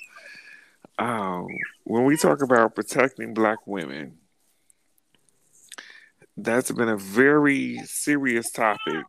[0.97, 1.47] Um,
[1.84, 4.17] when we talk about protecting black women,
[6.38, 9.05] that's been a very serious topic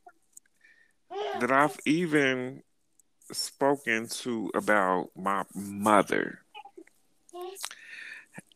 [1.40, 2.62] that I've even
[3.32, 6.40] spoken to about my mother.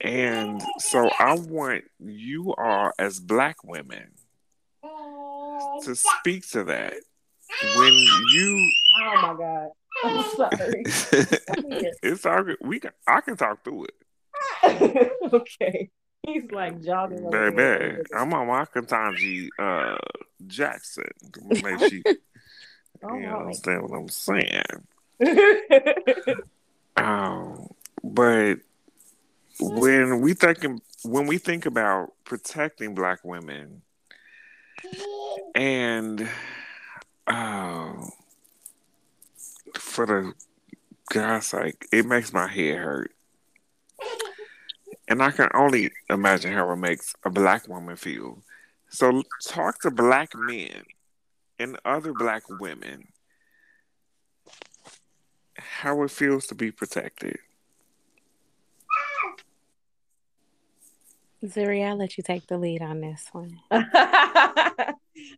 [0.01, 4.13] And so I want you all as black women
[4.83, 6.95] to speak to that.
[7.77, 7.95] When
[8.33, 9.69] you Oh my god.
[10.03, 10.83] I'm sorry.
[12.03, 12.57] it's all good.
[12.61, 15.13] We can I can talk through it.
[15.33, 15.91] okay.
[16.27, 17.31] He's like jogging.
[17.31, 18.03] Baby.
[18.15, 19.97] I'm on my Ketanji uh
[20.47, 21.05] Jackson
[21.63, 22.03] make sure you
[23.03, 23.41] All right.
[23.41, 24.63] understand what I'm saying.
[26.97, 27.69] Um,
[28.03, 28.57] but
[29.61, 33.83] when we thinking when we think about protecting black women
[35.55, 36.29] and
[37.27, 37.93] uh,
[39.75, 40.33] for the
[41.11, 43.13] God's sake, it makes my head hurt.
[45.09, 48.43] And I can only imagine how it makes a black woman feel.
[48.91, 50.85] So talk to black men
[51.59, 53.09] and other black women
[55.57, 57.39] how it feels to be protected.
[61.45, 63.59] Zuri, I'll let you take the lead on this one.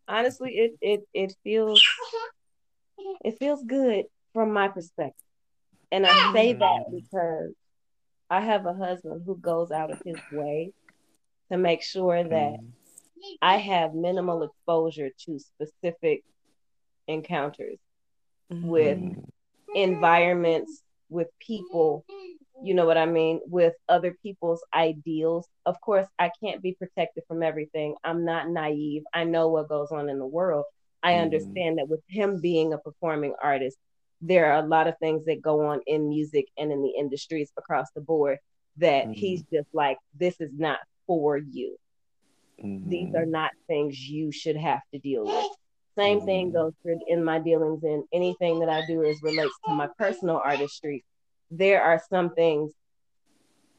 [0.09, 1.83] Honestly, it it it feels
[3.25, 5.15] it feels good from my perspective.
[5.91, 7.53] And I say that because
[8.31, 10.73] I have a husband who goes out of his way
[11.51, 12.57] to make sure that
[13.41, 16.23] I have minimal exposure to specific
[17.07, 17.79] encounters
[18.51, 19.25] with Mm.
[19.75, 22.05] environments, with people,
[22.63, 25.47] you know what I mean, with other people's ideals.
[25.67, 27.95] Of course, I can't be protected from everything.
[28.05, 29.03] I'm not naive.
[29.13, 30.65] I know what goes on in the world.
[31.03, 31.23] I Mhm.
[31.23, 33.77] understand that with him being a performing artist,
[34.21, 37.51] there are a lot of things that go on in music and in the industries
[37.59, 38.39] across the board
[38.77, 39.15] that Mhm.
[39.15, 41.77] he's just like, this is not for you
[42.63, 42.89] Mhm.
[42.89, 45.47] these are not things you should have to deal with.
[45.99, 49.73] Same thing goes for in my dealings in anything that I do as relates to
[49.73, 51.05] my personal artistry.
[51.55, 52.73] There are some things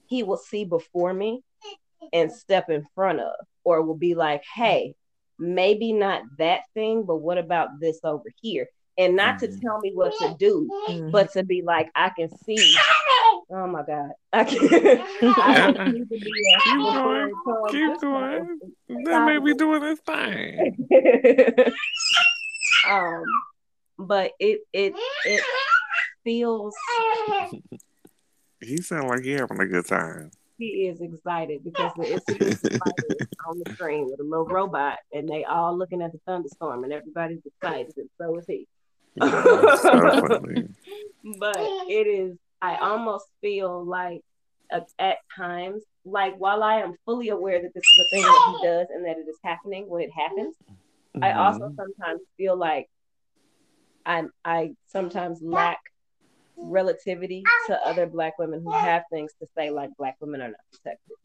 [0.07, 1.41] he will see before me
[2.13, 4.93] and step in front of, or will be like, hey,
[5.39, 8.67] maybe not that thing, but what about this over here?
[8.95, 9.59] And not to Mhm.
[9.59, 11.11] tell me what to do, Mhm.
[11.11, 12.75] but to be like, I can see.
[13.49, 14.11] Oh my God.
[14.31, 17.35] I can, I can see the BS Keep before going.
[17.71, 18.59] Keep This time.
[18.87, 19.03] going.
[19.05, 20.87] That may be doing this thing.
[22.87, 23.23] um,
[23.97, 24.93] but it it
[25.25, 25.43] it
[26.23, 26.73] feels
[28.61, 30.31] He sounds like he having a good time.
[30.57, 35.27] he is excited because the Instagram is on the screen with a little robot, and
[35.27, 38.67] they all looking at the thunderstorm, and everybody's excited, and so is he.
[39.19, 40.39] so
[41.39, 41.59] but
[41.89, 42.37] it is.
[42.61, 44.21] I almost feel like
[44.71, 48.55] at, at times, like while I am fully aware that this is a thing that
[48.61, 50.55] he does and that it is happening when it happens,
[51.21, 51.75] I also Mhm.
[51.75, 52.89] sometimes feel like
[54.05, 54.31] I'm.
[54.45, 55.79] I sometimes lack
[56.57, 60.59] relativity to other black women who have things to say like black women are not
[60.71, 61.17] protected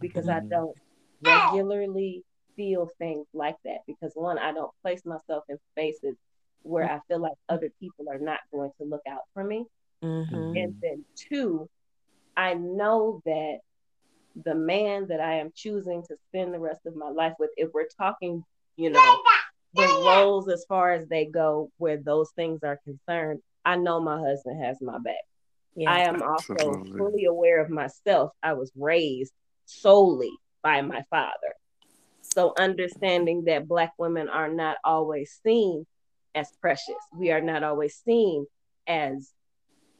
[0.00, 0.50] because I Mhm.
[0.50, 0.76] don't
[1.22, 2.22] regularly
[2.56, 6.16] feel things like that because one I don't place myself in spaces
[6.62, 9.64] where I feel like other people are not going to look out for me
[10.02, 10.56] Mhm.
[10.56, 11.68] and then two
[12.36, 13.58] I know that
[14.44, 17.70] the man that I am choosing to spend the rest of my life with if
[17.74, 18.44] we're talking
[18.76, 19.22] you know
[19.74, 24.18] the roles as far as they go where those things are concerned, I know my
[24.18, 25.14] husband has my back.
[25.76, 25.90] Yeah.
[25.90, 26.98] I am also Absolutely.
[26.98, 28.32] fully aware of myself.
[28.42, 29.32] I was raised
[29.66, 30.32] solely
[30.62, 31.54] by my father.
[32.22, 35.86] So understanding that black women are not always seen
[36.34, 36.94] as precious.
[37.16, 38.46] We are not always seen
[38.86, 39.32] as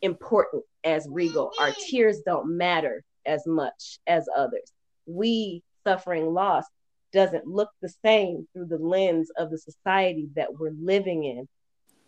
[0.03, 1.51] important as regal.
[1.59, 4.73] Our tears don't matter as much as others.
[5.07, 6.65] We suffering loss
[7.13, 11.49] doesn't look the same through the lens of the society that we're living in.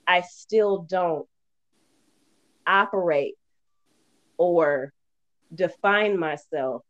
[0.06, 1.26] I still don't
[2.66, 3.34] operate
[4.38, 4.92] or
[5.54, 6.82] define myself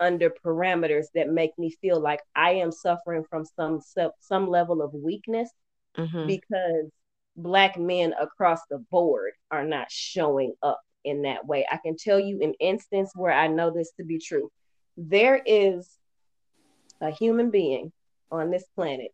[0.00, 3.80] under parameters that make me feel like I am suffering from some
[4.20, 5.50] some level of weakness
[5.96, 6.26] Mhm.
[6.26, 6.90] because
[7.36, 11.66] black men across the board are not showing up in that way.
[11.70, 14.50] I can tell you an instance where I know this to be true.
[14.96, 15.98] There is
[17.00, 17.92] a human being
[18.30, 19.12] on this planet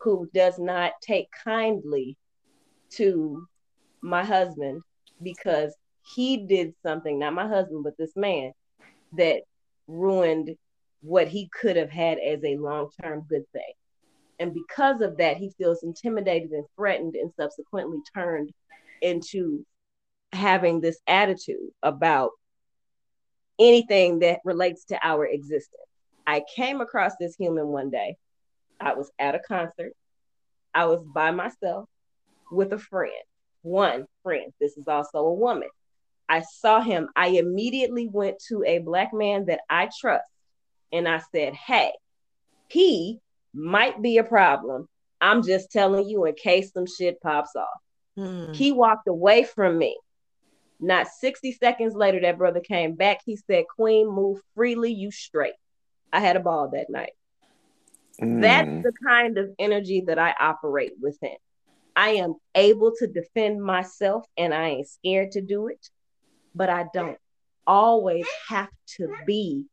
[0.00, 2.16] who does not take kindly
[2.90, 3.46] to
[4.02, 4.82] my husband
[5.22, 5.74] because
[6.14, 8.52] he did something, not my husband, but this man,
[9.16, 9.42] that
[9.86, 10.56] ruined
[11.00, 13.72] what he could have had as a long term good thing.
[14.38, 18.50] And because of that, he feels intimidated and threatened and subsequently turned
[19.00, 19.64] into
[20.32, 22.30] having this attitude about
[23.58, 25.82] anything that relates to our existence.
[26.26, 28.16] I came across this human one day.
[28.80, 29.92] I was at a concert.
[30.74, 31.88] I was by myself
[32.50, 33.12] with a friend,
[33.62, 34.52] one friend.
[34.60, 35.68] This is also a woman.
[36.28, 37.08] I saw him.
[37.14, 40.28] I immediately went to a black man that I trust
[40.92, 41.92] and I said, Hey,
[42.68, 43.20] he
[43.54, 44.88] might be a problem.
[45.20, 47.68] I'm just telling you in case some shit pops off.
[48.16, 48.52] Hmm.
[48.52, 49.96] He walked away from me.
[50.80, 53.20] Not 60 seconds later, that brother came back.
[53.24, 55.54] He said, Queen, move freely, you straight.
[56.12, 57.12] I had a ball that night.
[58.18, 58.82] That's Mm.
[58.82, 61.36] the kind of energy that I operate within.
[61.96, 65.88] I am able to defend myself and I ain't scared to do it,
[66.54, 67.16] but I don't
[67.66, 68.68] always have
[68.98, 69.64] to be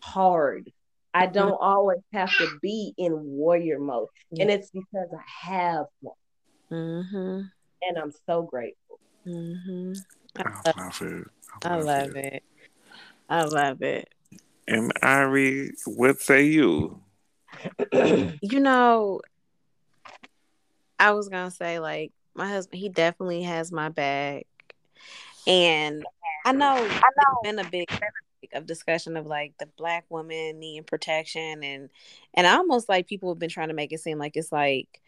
[0.00, 0.70] hard.
[1.14, 4.08] I don't always have to be in warrior mode.
[4.38, 6.16] And it's because I have one.
[6.72, 7.42] Mm-hmm.
[7.82, 8.98] And I'm so grateful.
[9.24, 9.92] Mm-hmm.
[10.36, 11.26] I love it.
[11.62, 12.42] I love it.
[13.28, 14.08] I love it.
[14.66, 17.00] And Ari, what say you?
[17.92, 19.20] You know,
[20.98, 24.46] I was gonna say like my husband, he definitely has my back,
[25.46, 26.04] and
[26.44, 27.40] I know I know.
[27.42, 27.88] been a big
[28.52, 31.90] of discussion of like the black woman needing protection, and
[32.34, 35.00] and I almost like people have been trying to make it seem like it's like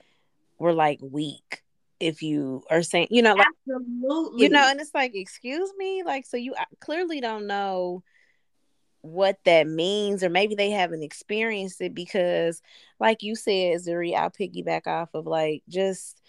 [0.59, 1.63] we're like weak
[1.99, 4.45] if you are saying you know like Absolutely.
[4.45, 6.03] you know and it's like excuse me?
[6.05, 8.03] Like so you clearly don't know
[9.07, 12.63] what that means or maybe they haven't experienced it because
[13.01, 16.21] like you said zuri i'll piggyback off of like just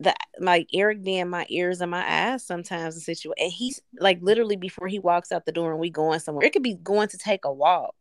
[0.00, 4.18] the like eric being my ears and my eyes sometimes in situation and he's like
[4.20, 7.08] literally before he walks out the door and we going somewhere it could be going
[7.08, 7.94] to take a walk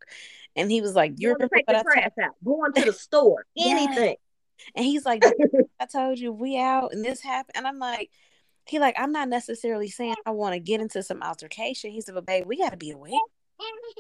[0.55, 3.45] and he was like you're Going to take the trash out, going to the store,
[3.57, 4.15] anything.
[4.75, 5.23] and he's like
[5.82, 7.57] I told you we out and this happened.
[7.57, 8.11] And I'm like,
[8.67, 11.89] he like, I'm not necessarily saying I want to get into some altercation.
[11.91, 13.11] He said, but babe, we got to be aware,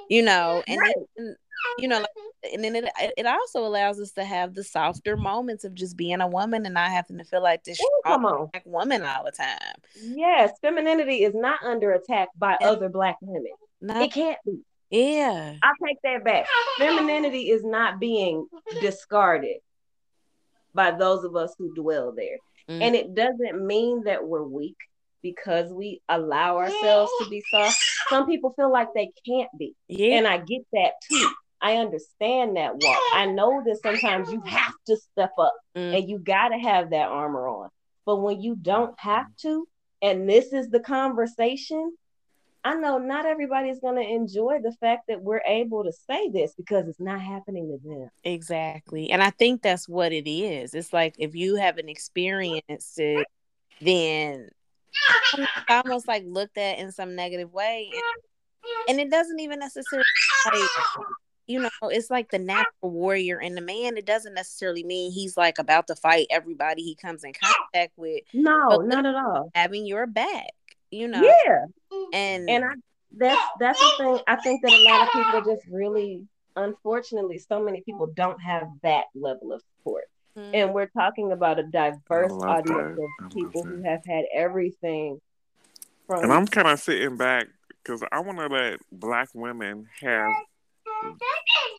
[0.09, 0.95] you know, and Right.
[1.17, 1.35] then,
[1.77, 2.09] you know, like,
[2.53, 6.21] and then it it also allows us to have the softer moments of just being
[6.21, 8.49] a woman and not having to feel like this Ooh, come on.
[8.51, 9.75] black woman all the time.
[9.95, 12.69] Yes, femininity is not under attack by Yeah.
[12.71, 13.51] other black women.
[13.79, 14.59] Not, It can't be.
[14.89, 16.47] yeah, I take that back.
[16.79, 18.47] Femininity is not being
[18.81, 19.57] discarded
[20.73, 22.37] by those of us who dwell there.
[22.69, 22.81] Mhm.
[22.81, 24.77] And it doesn't mean that we're weak
[25.21, 27.77] because we allow ourselves to be soft.
[28.09, 29.75] Some people feel like they can't be.
[29.87, 31.29] yeah, And I get that too.
[31.61, 32.99] I understand that walk.
[33.13, 35.97] I know that sometimes you have to step up Mm.
[35.99, 37.69] and you got to have that armor on.
[38.05, 39.67] But when you don't have to,
[40.01, 41.93] and this is the conversation,
[42.63, 46.53] I know not everybody's going to enjoy the fact that we're able to say this
[46.55, 48.09] because it's not happening to them.
[48.23, 49.09] Exactly.
[49.11, 50.73] And I think that's what it is.
[50.73, 53.27] It's like if you haven't experienced it,
[53.79, 54.49] then
[55.69, 57.89] almost like looked at in some negative way.
[57.93, 60.05] And, and it doesn't even necessarily
[60.45, 60.55] like
[61.47, 65.35] you know, it's like the natural warrior and the man, it doesn't necessarily mean he's
[65.35, 69.51] like about to fight everybody he comes in contact with, No, not at all.
[69.53, 70.51] having your back,
[70.91, 71.21] you know.
[71.21, 71.65] Yeah.
[72.13, 72.69] And, And I
[73.17, 74.19] that's that's the thing.
[74.27, 75.11] I think that a lot of
[75.43, 76.25] people just really
[76.55, 80.05] unfortunately so many people don't have that level of support.
[80.37, 80.51] Mhm.
[80.53, 83.25] And we're talking about a diverse audience that.
[83.25, 85.19] Of people who have had everything
[86.07, 87.47] from And I'm kind of sitting back
[87.83, 90.31] because I want to let black women have.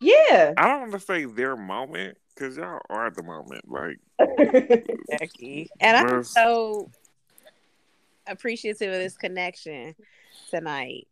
[0.01, 0.53] yeah.
[0.57, 3.65] I don't want to say their moment because y'all are the moment.
[3.69, 3.99] Like,
[5.09, 5.71] Becky.
[5.81, 6.91] And I'm so
[8.27, 9.95] appreciative of this connection
[10.51, 11.07] tonight.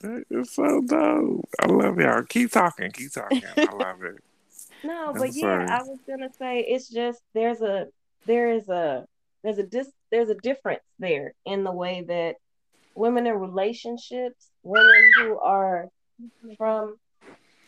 [0.00, 1.48] that is so dope.
[1.60, 2.22] I love y'all.
[2.22, 2.90] Keep talking.
[2.92, 3.42] Keep talking.
[3.56, 4.22] I love it.
[4.84, 5.66] No, I'm but yeah.
[5.70, 7.86] I was gonna say it's just there's a
[8.26, 9.06] there is a
[9.42, 12.36] there's a dis there's a difference there in the way that
[12.94, 15.88] women in relationships, women who are
[16.58, 16.96] from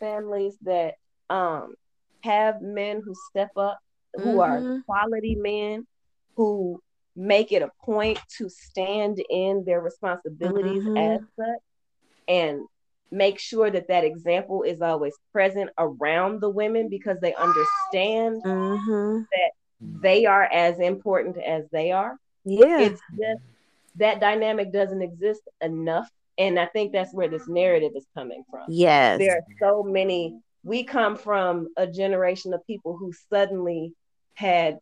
[0.01, 0.95] families that
[1.31, 1.75] um
[2.23, 3.79] have men who step up,
[4.15, 4.83] who are Mhm.
[4.87, 5.87] quality men,
[6.37, 6.81] who
[7.17, 10.97] make it a point to stand in their responsibilities Mhm.
[10.97, 11.61] as such
[12.29, 12.61] and
[13.11, 19.21] make sure that that example is always present around the women because they understand Mm-hmm.
[20.03, 22.17] they are as important as they are.
[22.45, 22.81] Yeah.
[22.81, 23.43] It's just
[23.97, 26.09] that dynamic doesn't exist enough.
[26.39, 28.65] And I think that's where this narrative is coming from.
[28.69, 29.19] yes.
[29.19, 33.93] There are so many, we come from a generation of people who suddenly
[34.35, 34.79] had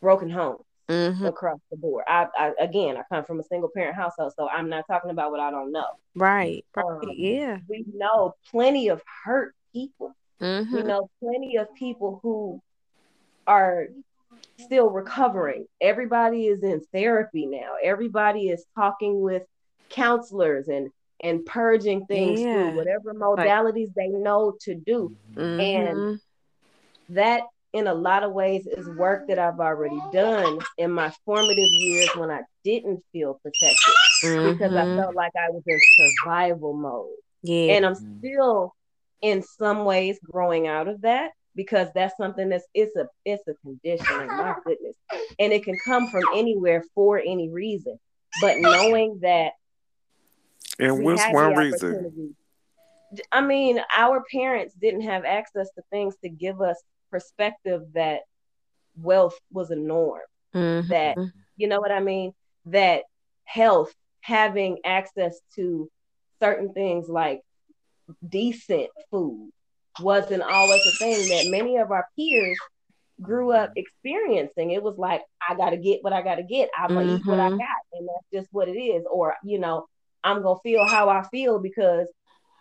[0.00, 2.04] broken homes hmm across the board.
[2.08, 5.30] I, I again, I come from a single parent household, so I'm not talking about
[5.30, 5.86] what I don't know.
[6.14, 6.64] Right.
[6.76, 7.58] Um, yeah.
[7.68, 10.14] We know plenty of hurt people
[10.70, 10.88] we Mm-hmm.
[10.88, 12.60] know plenty of people who
[13.46, 13.86] are
[14.58, 15.66] still recovering.
[15.80, 17.74] Everybody is in therapy now.
[17.82, 19.42] Everybody is talking with
[19.90, 20.90] counselors and
[21.22, 22.50] and purging things Yeah.
[22.52, 25.12] through whatever modalities they know to do.
[25.36, 26.20] Mhm.
[27.10, 27.42] That
[27.72, 32.08] in a lot of ways is work that I've already done in my formative years
[32.16, 33.94] when I didn't feel protected
[34.42, 34.96] because I Mhm.
[34.96, 37.10] felt like I was in survival mode.
[37.42, 37.74] yeah.
[37.74, 38.74] And I'm still
[39.22, 43.54] in some ways growing out of that because that's something that's it's a it's a
[43.54, 44.96] condition, like, my goodness.
[45.38, 47.98] And it can come from anywhere for any reason.
[48.40, 49.52] But knowing that
[50.80, 52.34] And we what's one reason?
[53.32, 58.20] I mean, our parents didn't have access to things to give us perspective that
[58.96, 60.20] wealth was a norm.
[60.54, 60.88] Mhm.
[60.88, 61.16] That
[61.56, 62.32] you know what I mean?
[62.66, 63.04] That
[63.44, 65.90] health, having access to
[66.40, 67.40] certain things like
[68.26, 69.50] decent food,
[70.00, 72.56] wasn't always a thing that many of our peers
[73.20, 74.70] grew up experiencing.
[74.70, 76.70] It was like, I got to get what I got to get.
[76.78, 77.58] I'm going to eat what I Mhm.
[77.58, 77.82] got.
[77.92, 79.04] And that's just what it is.
[79.10, 79.86] Or, you know,
[80.22, 82.06] I'm going to feel how I feel because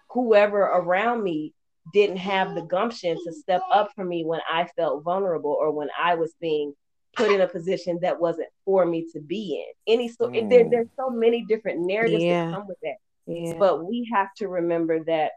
[0.10, 1.54] whoever around me
[1.94, 5.90] didn't have the gumption to step up for me when I felt vulnerable or when
[6.02, 6.74] I was being
[7.16, 9.94] put in a position that wasn't for me to be in.
[9.94, 10.50] Any so Mm.
[10.50, 12.46] there, there's so many different narratives Yeah.
[12.52, 12.96] that come with that.
[13.26, 13.54] yeah.
[13.60, 15.32] But we have to remember that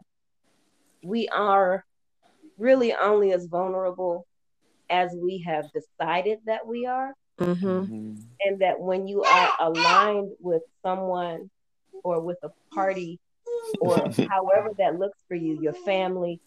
[1.03, 1.83] we are
[2.57, 4.25] really only as vulnerable
[4.89, 7.13] as we have decided that we are.
[7.39, 7.55] Mhm.
[7.87, 8.23] Mhm.
[8.45, 11.49] And that when you are aligned with someone
[12.03, 13.19] or with a party
[13.81, 13.97] or
[14.29, 16.39] however that looks for you, your family,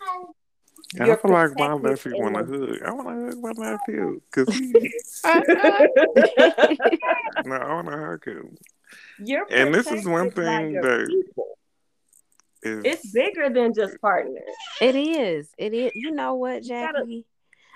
[1.00, 1.82] I You're feel like my protected
[2.12, 2.82] nephew in want to the- hug.
[2.84, 4.72] I want to hug my nephew because he.
[7.44, 8.56] no, I want to hug him.
[9.18, 11.46] you're And this is one thing your that- people.
[12.62, 14.40] Is, It's bigger than just partners.
[14.80, 15.50] It is.
[15.58, 15.92] It is.
[15.94, 17.26] You know what, gotta- Jackie?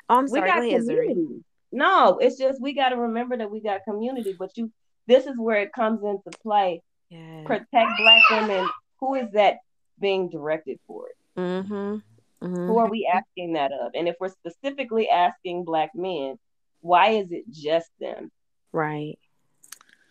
[0.09, 0.49] oh, I'm we sorry.
[0.49, 1.09] got Go ahead, Zuri.
[1.09, 1.45] community.
[1.73, 4.35] No, it's just we got to remember that we got community.
[4.39, 4.73] But you,
[5.07, 6.83] this is where it comes into play.
[7.11, 7.43] Yeah.
[7.45, 8.67] Protect Black women.
[9.01, 9.59] Who is that
[10.01, 11.07] being directed for?
[11.37, 11.97] Mm-hmm.
[12.41, 13.93] Who are we asking that of?
[13.95, 16.39] And if we're specifically asking Black men,
[16.81, 18.31] why is it just them?
[18.73, 19.19] Right.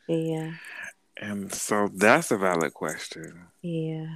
[0.08, 0.54] Yeah.
[1.18, 3.48] and so that's a valid question.
[3.62, 4.08] Yeah.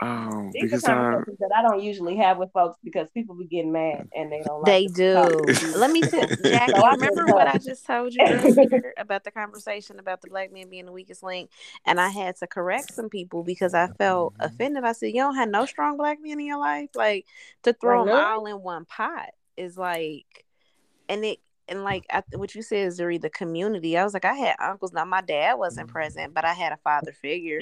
[0.00, 3.46] Um, These are because I, that I don't usually have with folks because people be
[3.46, 5.12] getting mad and they don't like They do.
[5.76, 7.48] Let me tell Jackie, So I remember what.
[7.48, 8.24] I just told you
[8.96, 11.50] about the conversation about the black man being the weakest link?
[11.84, 14.84] And I had to correct some people because I felt offended.
[14.84, 16.90] I said, You don't have no strong black men in your life?
[16.94, 17.26] Like
[17.64, 20.44] to throw them all in one pot is like,
[21.08, 23.98] and it, and like I, what you said is the community.
[23.98, 24.92] I was like, I had uncles.
[24.92, 27.60] Now my dad wasn't present, but I had a father figure.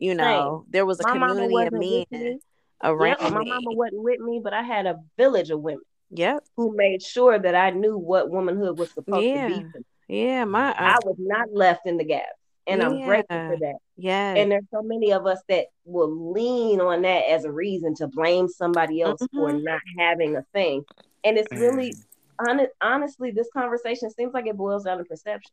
[0.00, 2.38] You know, there was a My community of wasn't men me.
[2.82, 3.50] around Yep, my me.
[3.50, 5.82] mama wasn't with me, but I had a village of women
[6.12, 6.42] Yep.
[6.56, 9.48] who made sure that I knew what womanhood was supposed Yeah.
[9.48, 9.70] to be.
[9.70, 9.84] for me.
[10.08, 10.44] Yeah.
[10.46, 12.24] My I was not left in the gap.
[12.66, 13.76] And I'm grateful for that.
[13.96, 14.34] yeah.
[14.36, 18.06] And there's so many of us that will lean on that as a reason to
[18.08, 19.64] blame somebody else for Mhm.
[19.64, 20.84] not having a thing.
[21.24, 22.04] And it's really, Mm.
[22.46, 25.50] hon- honestly, this conversation seems like it boils down to perception.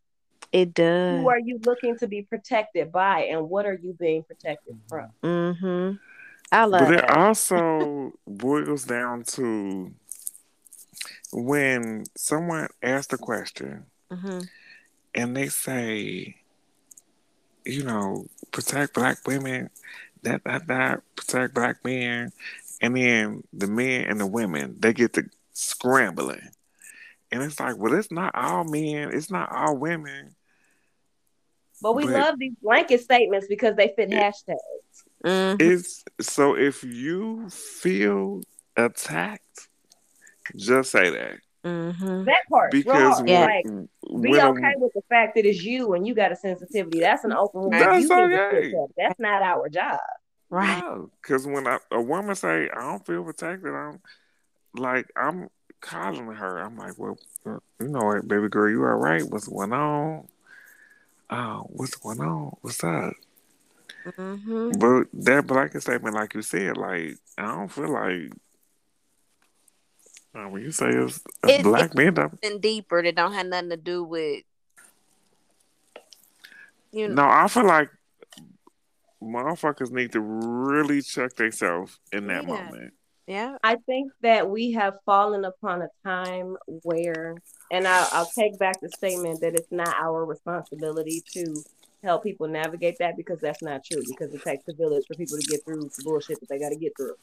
[0.52, 1.22] It does.
[1.22, 5.10] Who are you looking to be protected by, and what are you being protected from?
[5.24, 5.96] Mm-hmm.
[6.52, 7.18] I love but it that.
[7.18, 9.92] also boils down to
[11.34, 14.40] when someone asks a question Mm-hmm.
[15.16, 16.38] and they say,
[17.66, 19.70] you know, protect black women,
[20.24, 22.32] that that that protect black men,
[22.82, 26.48] and then the men and the women they get to scrambling,
[27.32, 30.36] and it's like, well, it's not all men, it's not all women.
[31.82, 34.58] But we But- love these blanket statements because they fit hashtags.
[35.24, 35.58] Mm-hmm.
[35.60, 38.42] It's so if you feel
[38.76, 39.68] attacked,
[40.56, 42.24] just say that Mm-hmm.
[42.26, 43.30] That part, because hard.
[43.30, 43.42] Yeah.
[43.42, 46.36] like when, be a- okay with the fact that it's you and you got a
[46.36, 47.00] sensitivity.
[47.02, 47.70] That's an open.
[47.72, 48.74] That's you okay.
[48.98, 50.00] That's not our job.
[50.50, 50.82] Right.
[51.22, 54.00] because when I, a woman say I don't feel protected, I'm
[54.76, 55.50] like I'm
[55.82, 56.60] calling her.
[56.60, 59.24] I'm like, well, uh, you know what, baby girl, you all right?
[59.24, 60.28] What's going on?
[61.30, 62.56] Oh, what's going on?
[62.62, 63.14] What's up?
[64.06, 64.72] Mm-hmm.
[64.80, 68.32] But that blanket statement, like you said, like I don't feel like.
[70.36, 73.70] Uh, when you say it's a It- black man, And deeper that don't have nothing
[73.72, 74.44] to do with
[76.92, 77.16] you know.
[77.16, 77.90] no, I feel like
[79.22, 82.48] motherfuckers need to really check themselves in that Yeah.
[82.50, 82.94] moment.
[83.28, 83.58] Yeah.
[83.62, 87.36] I think that we have fallen upon a time where,
[87.72, 91.62] and I'll, I'll take back the statement that it's not our responsibility to
[92.04, 95.38] help people navigate that because that's not true because it takes a village for people
[95.38, 97.16] to get through the bullshit that they got to get through.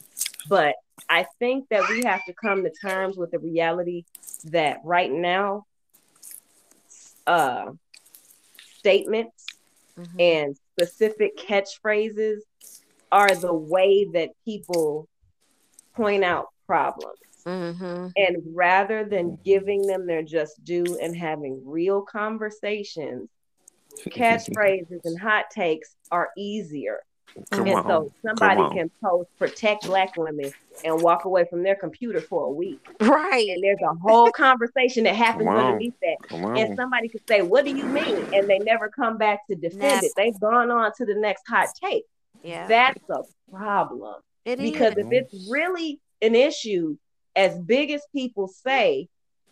[0.46, 0.74] But
[1.08, 4.04] I think that we have to come to terms with the reality
[4.46, 5.64] that right now,
[7.26, 7.72] uh,
[8.78, 9.46] statements
[9.96, 10.20] Mhm.
[10.20, 12.40] and specific catchphrases
[13.10, 15.08] are the way that people
[15.94, 17.18] point out problems.
[17.46, 18.08] Mm-hmm.
[18.16, 23.28] And rather than giving them their just due and having real conversations,
[24.06, 27.00] catchphrases and hot takes are easier.
[27.50, 27.86] Come and on.
[27.86, 30.52] so somebody can post protect black women
[30.84, 32.80] and walk away from their computer for a week.
[33.00, 33.48] Right.
[33.48, 35.64] And there's a whole conversation that happens Come on.
[35.64, 36.28] underneath that.
[36.28, 36.56] Come on.
[36.56, 38.32] And somebody could say, What do you mean?
[38.32, 40.06] And they never come back to defend Never.
[40.06, 40.12] it.
[40.16, 42.04] They've gone on to the next hot take.
[42.42, 42.68] Yeah.
[42.68, 44.16] That's a problem.
[44.44, 44.70] It is.
[44.70, 46.96] Because if it's really an issue,
[47.36, 49.08] as big as people say,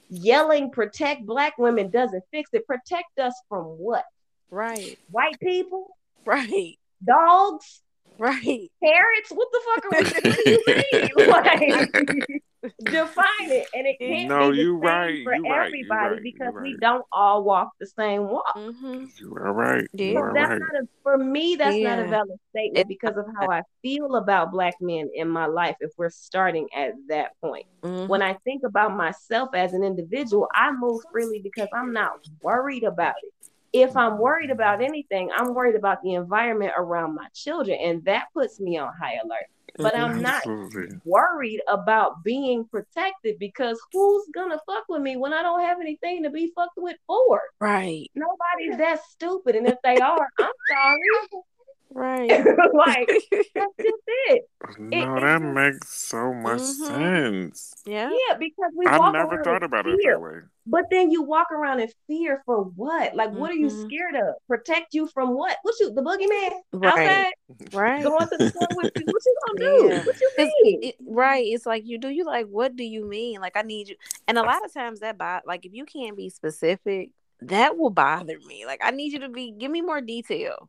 [0.08, 2.66] yelling protect black women doesn't fix it.
[2.66, 4.04] Protect us from what?
[4.52, 4.98] right.
[5.10, 5.88] White people?
[6.24, 6.78] Right.
[7.04, 7.80] Dogs?
[8.18, 8.70] Right.
[8.82, 9.30] Parrots?
[9.30, 10.62] What the fuck are we what do you
[10.92, 11.28] mean?
[11.30, 12.42] Like,
[12.84, 13.66] define it.
[13.74, 16.32] And it can't No, be the you same right, for you right, everybody right, you
[16.32, 18.56] because we don't all walk the same walk.
[18.56, 19.06] Mm-hmm.
[19.18, 19.86] You are right.
[19.92, 20.04] Yeah.
[20.06, 20.60] You So are that's right.
[20.60, 24.52] not a, for me, that's not a valid statement because of how I feel about
[24.52, 27.66] black men in my life if we're starting at that point.
[27.82, 28.08] Mm-hmm.
[28.08, 32.12] When I think about myself as an individual, I move freely because I'm not
[32.42, 33.32] worried about it.
[33.72, 38.26] If I'm worried about anything, I'm worried about the environment around my children, and that
[38.34, 39.46] puts me on high alert.
[39.76, 40.20] But I'm mm-hmm.
[40.20, 41.00] not Absolutely.
[41.06, 46.22] worried about being protected because who's gonna fuck with me when I don't have anything
[46.24, 47.40] to be fucked with for?
[47.58, 48.10] Right.
[48.14, 50.98] Nobody's that stupid, and if they are, I'm sorry.
[51.94, 52.28] Right.
[52.74, 53.08] like
[53.54, 54.42] that's just it.
[54.78, 56.86] No, it that just- makes so much Mhm.
[56.86, 57.74] sense.
[57.84, 58.10] Yeah.
[58.10, 60.40] Yeah, because we I walk never thought in about it that way.
[60.66, 63.16] But then you walk around in fear for what?
[63.16, 63.86] Like, what are you Mhm.
[63.86, 64.34] scared of?
[64.46, 65.56] Protect you from what?
[65.62, 67.08] What you, the boogeyman Right.
[67.08, 67.32] outside
[67.76, 68.02] Right.
[68.04, 69.06] going to the store with you?
[69.06, 69.88] What you gonna do?
[69.88, 70.04] Yeah.
[70.04, 70.82] What you 'Cause mean?
[70.84, 71.44] it- right.
[71.46, 73.40] It's like you do you like what do you mean?
[73.40, 73.96] Like I need you
[74.28, 77.10] and a lot of times that bo- like if you can't be specific,
[77.40, 78.64] that will bother me.
[78.64, 80.68] Like I need you to be give me more detail.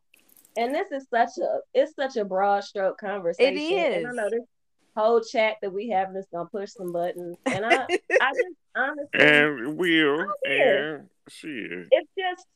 [0.56, 3.76] And this is such a, it's such a broad stroke conversation.
[3.92, 4.44] And I know this
[4.96, 7.86] whole chat that we having is gonna push some buttons, and I,
[8.20, 10.52] I just honestly, And Will yeah.
[10.52, 11.88] and shit.
[11.90, 12.46] it's just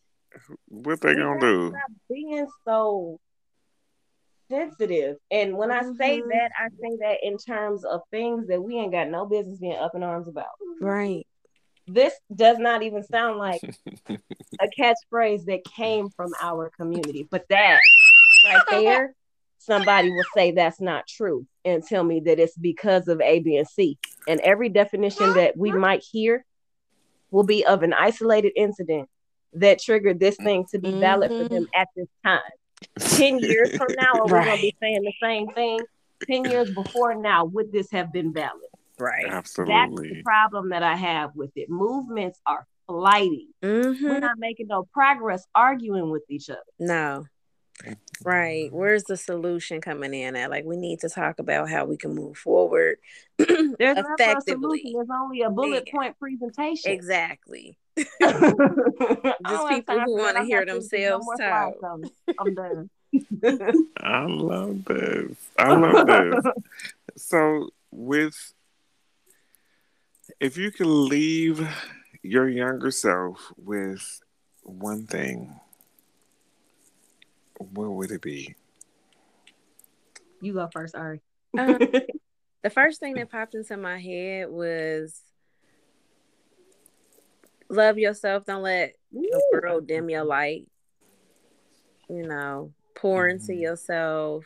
[0.69, 1.75] What they we gonna do?
[2.09, 3.19] being so
[4.51, 5.16] sensitive.
[5.31, 6.29] And when I say Mhm.
[6.29, 9.77] that, I say that in terms of things that we ain't got no business being
[9.77, 10.47] up in arms about.
[10.81, 11.27] Right.
[11.89, 13.60] This does not even sound like
[14.09, 17.81] a catchphrase that came from our community, but that
[18.44, 19.15] right there,
[19.59, 23.56] somebody will say that's not true and tell me that it's because of A, B,
[23.56, 23.98] and C.
[24.27, 26.44] And every definition that we might hear
[27.31, 29.09] will be of an isolated incident
[29.55, 31.81] that triggered this thing to be valid for them mm-hmm.
[31.81, 32.40] at this time.
[32.98, 35.81] 10 years from now, are we going to be saying the same thing?
[36.31, 38.70] 10 years before now, would this have been valid?
[38.99, 39.27] Right.
[39.27, 40.09] Absolutely.
[40.09, 41.69] That's the problem that I have with it.
[41.70, 43.49] Movements are flighty.
[43.62, 44.19] We're Mm-hmm.
[44.20, 46.61] not making no progress arguing with each other.
[46.79, 47.27] No.
[48.25, 48.73] Right.
[48.73, 50.51] Where's the solution coming in at?
[50.51, 52.97] Like we need to talk about how we can move forward
[53.39, 54.81] There's never a effectively.
[54.81, 54.93] solution.
[54.95, 55.93] There's only a bullet Yeah.
[55.93, 56.91] point presentation.
[56.91, 57.79] Exactly.
[57.97, 61.75] Just people who wanna hear themselves talk.
[62.39, 62.91] I'm done.
[64.01, 65.37] I love this.
[65.59, 66.45] I love this.
[67.16, 68.53] So, with
[70.40, 71.66] if you could leave
[72.23, 74.20] your younger self with
[74.62, 75.59] one thing,
[77.59, 78.55] what would it be?
[80.40, 81.20] You go first, Ari.
[81.56, 81.78] Um,
[82.62, 85.20] the first thing that popped into my head was
[87.69, 88.44] love yourself.
[88.44, 90.69] Don't let the world dim your light.
[92.09, 93.60] You know, pour into Mhm.
[93.60, 94.44] yourself.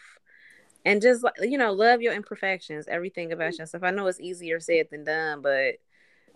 [0.85, 3.59] And just like you know, love your imperfections, everything about mm.
[3.59, 3.83] yourself.
[3.83, 5.77] I know it's easier said than done, but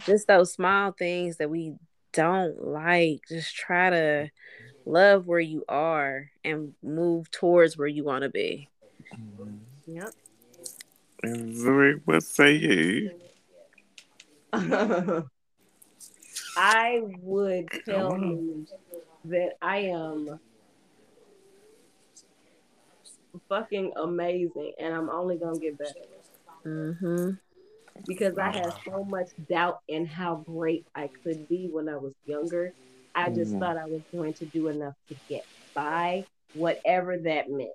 [0.05, 1.75] just those small things that we
[2.13, 4.31] don't like, just try to
[4.85, 8.69] love where you are and move towards where you want to be.
[9.87, 10.11] Yep.
[11.23, 13.11] And Zuri, what say you?
[16.57, 18.67] I would tell you
[19.27, 20.41] that I am
[23.49, 25.93] fucking amazing and I'm only gonna get better
[26.67, 27.31] Mm-hmm.
[28.07, 32.15] because I had so much doubt in how great I could be when I was
[32.25, 32.75] younger.
[33.15, 33.59] I just Mhm.
[33.59, 35.43] thought I was going to do enough to get
[35.75, 37.71] by, whatever that meant.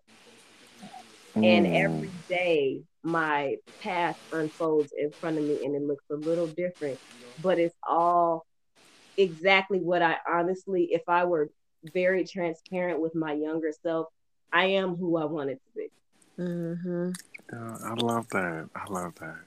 [1.44, 1.74] And Mm.
[1.74, 7.00] every day, my path unfolds in front of me and it looks a little different,
[7.38, 8.46] but it's all
[9.18, 11.50] exactly what I honestly, if I were
[11.94, 14.08] very transparent with my younger self,
[14.52, 15.88] I am who I wanted to be.
[16.40, 17.12] Mm-hmm.
[17.54, 18.70] Yeah, I love that.
[18.76, 19.38] I love that.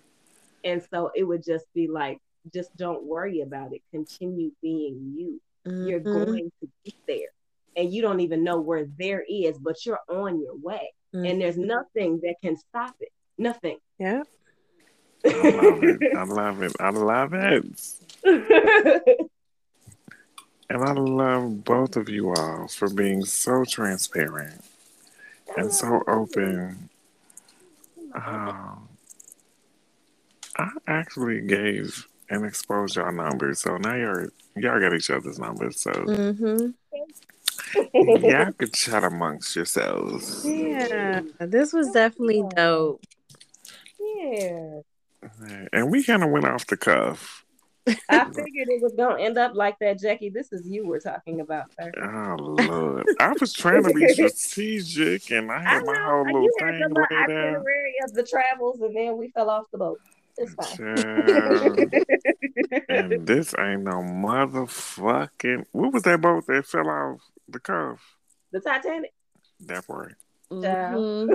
[0.64, 2.18] And so it would just be like,
[2.52, 3.82] just don't worry about it.
[3.92, 5.40] Continue being you.
[5.66, 6.12] You're Mm-hmm.
[6.12, 7.28] going to get there.
[7.76, 10.92] And you don't even know where there is, but you're on your way.
[11.26, 13.08] and there's nothing that can stop it.
[13.38, 13.78] Nothing.
[13.98, 14.22] Yeah.
[15.26, 16.00] I love it.
[16.14, 16.72] I love it.
[16.80, 19.28] I love it.
[20.70, 24.64] And I love both of you all for being so transparent
[25.56, 26.88] and so open.
[28.14, 28.88] Um,
[30.56, 34.26] I actually gave and exposed y'all numbers, so now y'all
[34.56, 36.70] y'all got each other's numbers, so Mm-hmm.
[38.24, 40.44] y'all could chat amongst yourselves.
[40.46, 41.22] Yeah.
[41.40, 43.02] This was definitely dope.
[43.98, 44.80] yeah.
[45.72, 47.43] And we kind of went off the cuff.
[47.86, 50.30] I figured it was gonna end up like that, Jackie.
[50.30, 51.92] This is you we're talking about, sir.
[52.02, 56.24] Oh Lord, I was trying to be strategic, and I I had my know whole
[56.24, 57.30] little you had thing the little laid out.
[57.30, 60.00] itinerary of the travels, and then we fell off the boat.
[60.36, 61.90] It's fine.
[62.88, 65.64] And this ain't no motherfucking.
[65.72, 68.00] What was that boat that fell off the cuff?
[68.52, 69.12] the Titanic.
[69.60, 70.14] That part.
[70.50, 71.28] Mhm.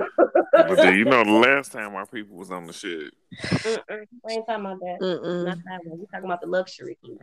[0.52, 3.12] But then, you know, the last time our people was on the ship.
[3.42, 4.06] Mm-mm.
[4.24, 4.98] We ain't talking about that.
[5.00, 5.44] Mm-mm.
[5.44, 5.98] Not that one.
[5.98, 7.18] We talking about the luxury All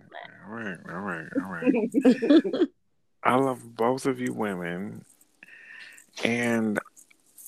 [0.50, 2.70] right, all right, all right.
[3.24, 5.04] I love both of you women.
[6.24, 6.80] And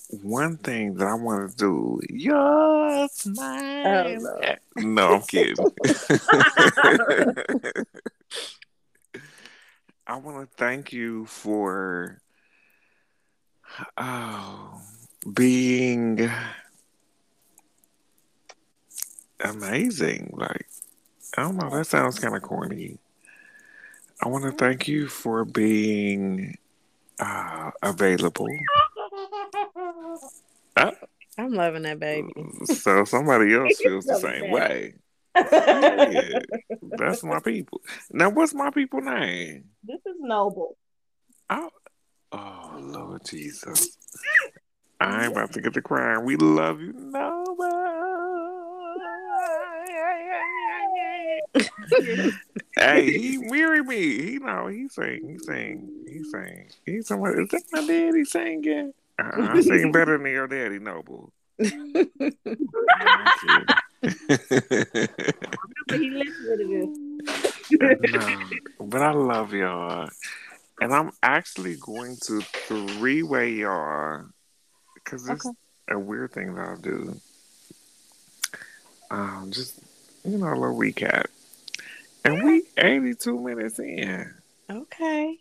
[0.09, 4.19] one thing that I want to do, your smile.
[4.19, 4.59] Lord.
[4.75, 5.55] no, I'm kidding.
[10.07, 12.19] I want to thank you for
[13.97, 14.81] oh,
[15.33, 16.29] being
[19.39, 20.33] amazing.
[20.35, 20.67] Like,
[21.37, 22.97] I don't know, that sounds kind of corny.
[24.21, 26.57] I want to thank you for being
[27.19, 28.49] uh, available.
[30.75, 30.91] Uh,
[31.37, 32.33] I'm loving that baby.
[32.65, 34.51] so somebody else feels the same that.
[34.51, 34.93] way.
[35.35, 36.39] Yeah,
[36.97, 37.81] that's my people.
[38.11, 39.65] Now, what's my people name?
[39.83, 40.75] This is noble.
[41.49, 41.69] Oh,
[42.31, 43.97] oh Lord Jesus.
[45.01, 46.25] I'm about to get the crying.
[46.25, 46.93] We love you.
[46.93, 47.45] No,
[52.77, 54.21] Hey, he weary me.
[54.21, 56.69] He know he sing, he sing, he sing.
[56.85, 58.93] He somebody is that my daddy singing?
[59.21, 61.33] Uh, I sing better than your daddy, Noble.
[61.57, 61.67] But
[65.99, 66.89] he listened to
[67.69, 67.99] this.
[67.99, 68.39] no,
[68.79, 70.09] but I love y'all,
[70.81, 74.25] and I'm actually going to three way y'all
[74.95, 75.47] because it's
[75.89, 77.19] a weird thing that I do.
[79.11, 79.79] Um, just
[80.23, 81.25] you know, a little recap,
[82.23, 84.31] and we 82 minutes in.
[84.69, 85.37] Okay.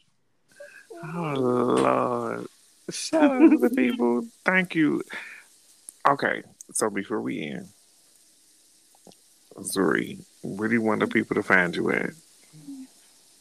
[1.05, 2.47] Oh Lord!
[2.91, 4.27] Shout out to the people.
[4.45, 5.03] Thank you.
[6.09, 6.43] Okay,
[6.73, 7.69] so before we end,
[9.59, 12.11] Zuri, where do you want the people to find you at?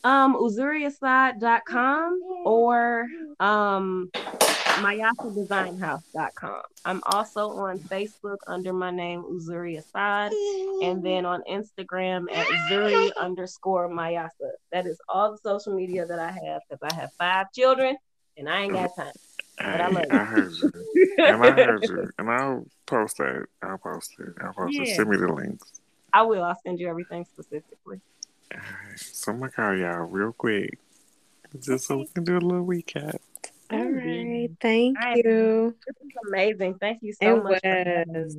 [0.04, 3.08] Um, uzuriasad.com or
[3.40, 4.10] um
[4.78, 6.62] mayasadesignhouse.com.
[6.86, 10.32] I'm also on Facebook under my name Uzuri Asad
[10.84, 14.52] and then on Instagram at Zuri underscore Mayasa.
[14.72, 17.98] That is all the social media that I have because I have five children
[18.38, 19.14] and I ain't got time.
[19.58, 20.72] But I I heard you,
[21.18, 23.48] and I heard you, and I'll post that.
[23.64, 24.30] I'll post it.
[24.40, 24.88] I'll post it.
[24.88, 24.96] Yeah.
[24.96, 25.82] Send me the links.
[26.14, 26.44] I will.
[26.44, 28.00] I'll send you everything specifically.
[28.54, 30.78] All right, so I'm gonna call y'all real quick,
[31.60, 33.18] just so we can do a little recap.
[33.70, 34.50] All right.
[34.62, 35.76] Thank I- you.
[35.86, 36.76] This is amazing.
[36.80, 37.62] Thank you so It much.
[38.08, 38.38] was.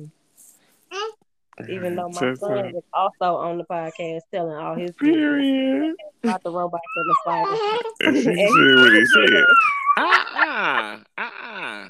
[1.69, 5.95] Even though my Just, son was also on the podcast telling all his business period.
[6.23, 7.83] about the robots and the spiders.
[8.01, 9.43] And she said what he said.
[9.97, 10.99] Uh-uh.
[11.17, 11.89] Uh-uh.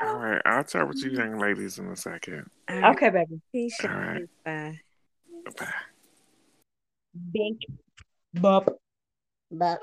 [0.00, 2.48] All right, I'll talk with you young ladies in a second.
[2.68, 2.96] All right.
[2.96, 3.40] okay, baby.
[3.50, 3.76] Peace.
[3.82, 4.28] All right.
[4.44, 4.80] Bye.
[5.58, 5.72] Bye.
[7.32, 7.62] Bink.
[8.34, 8.68] Bop.
[9.50, 9.76] Bop.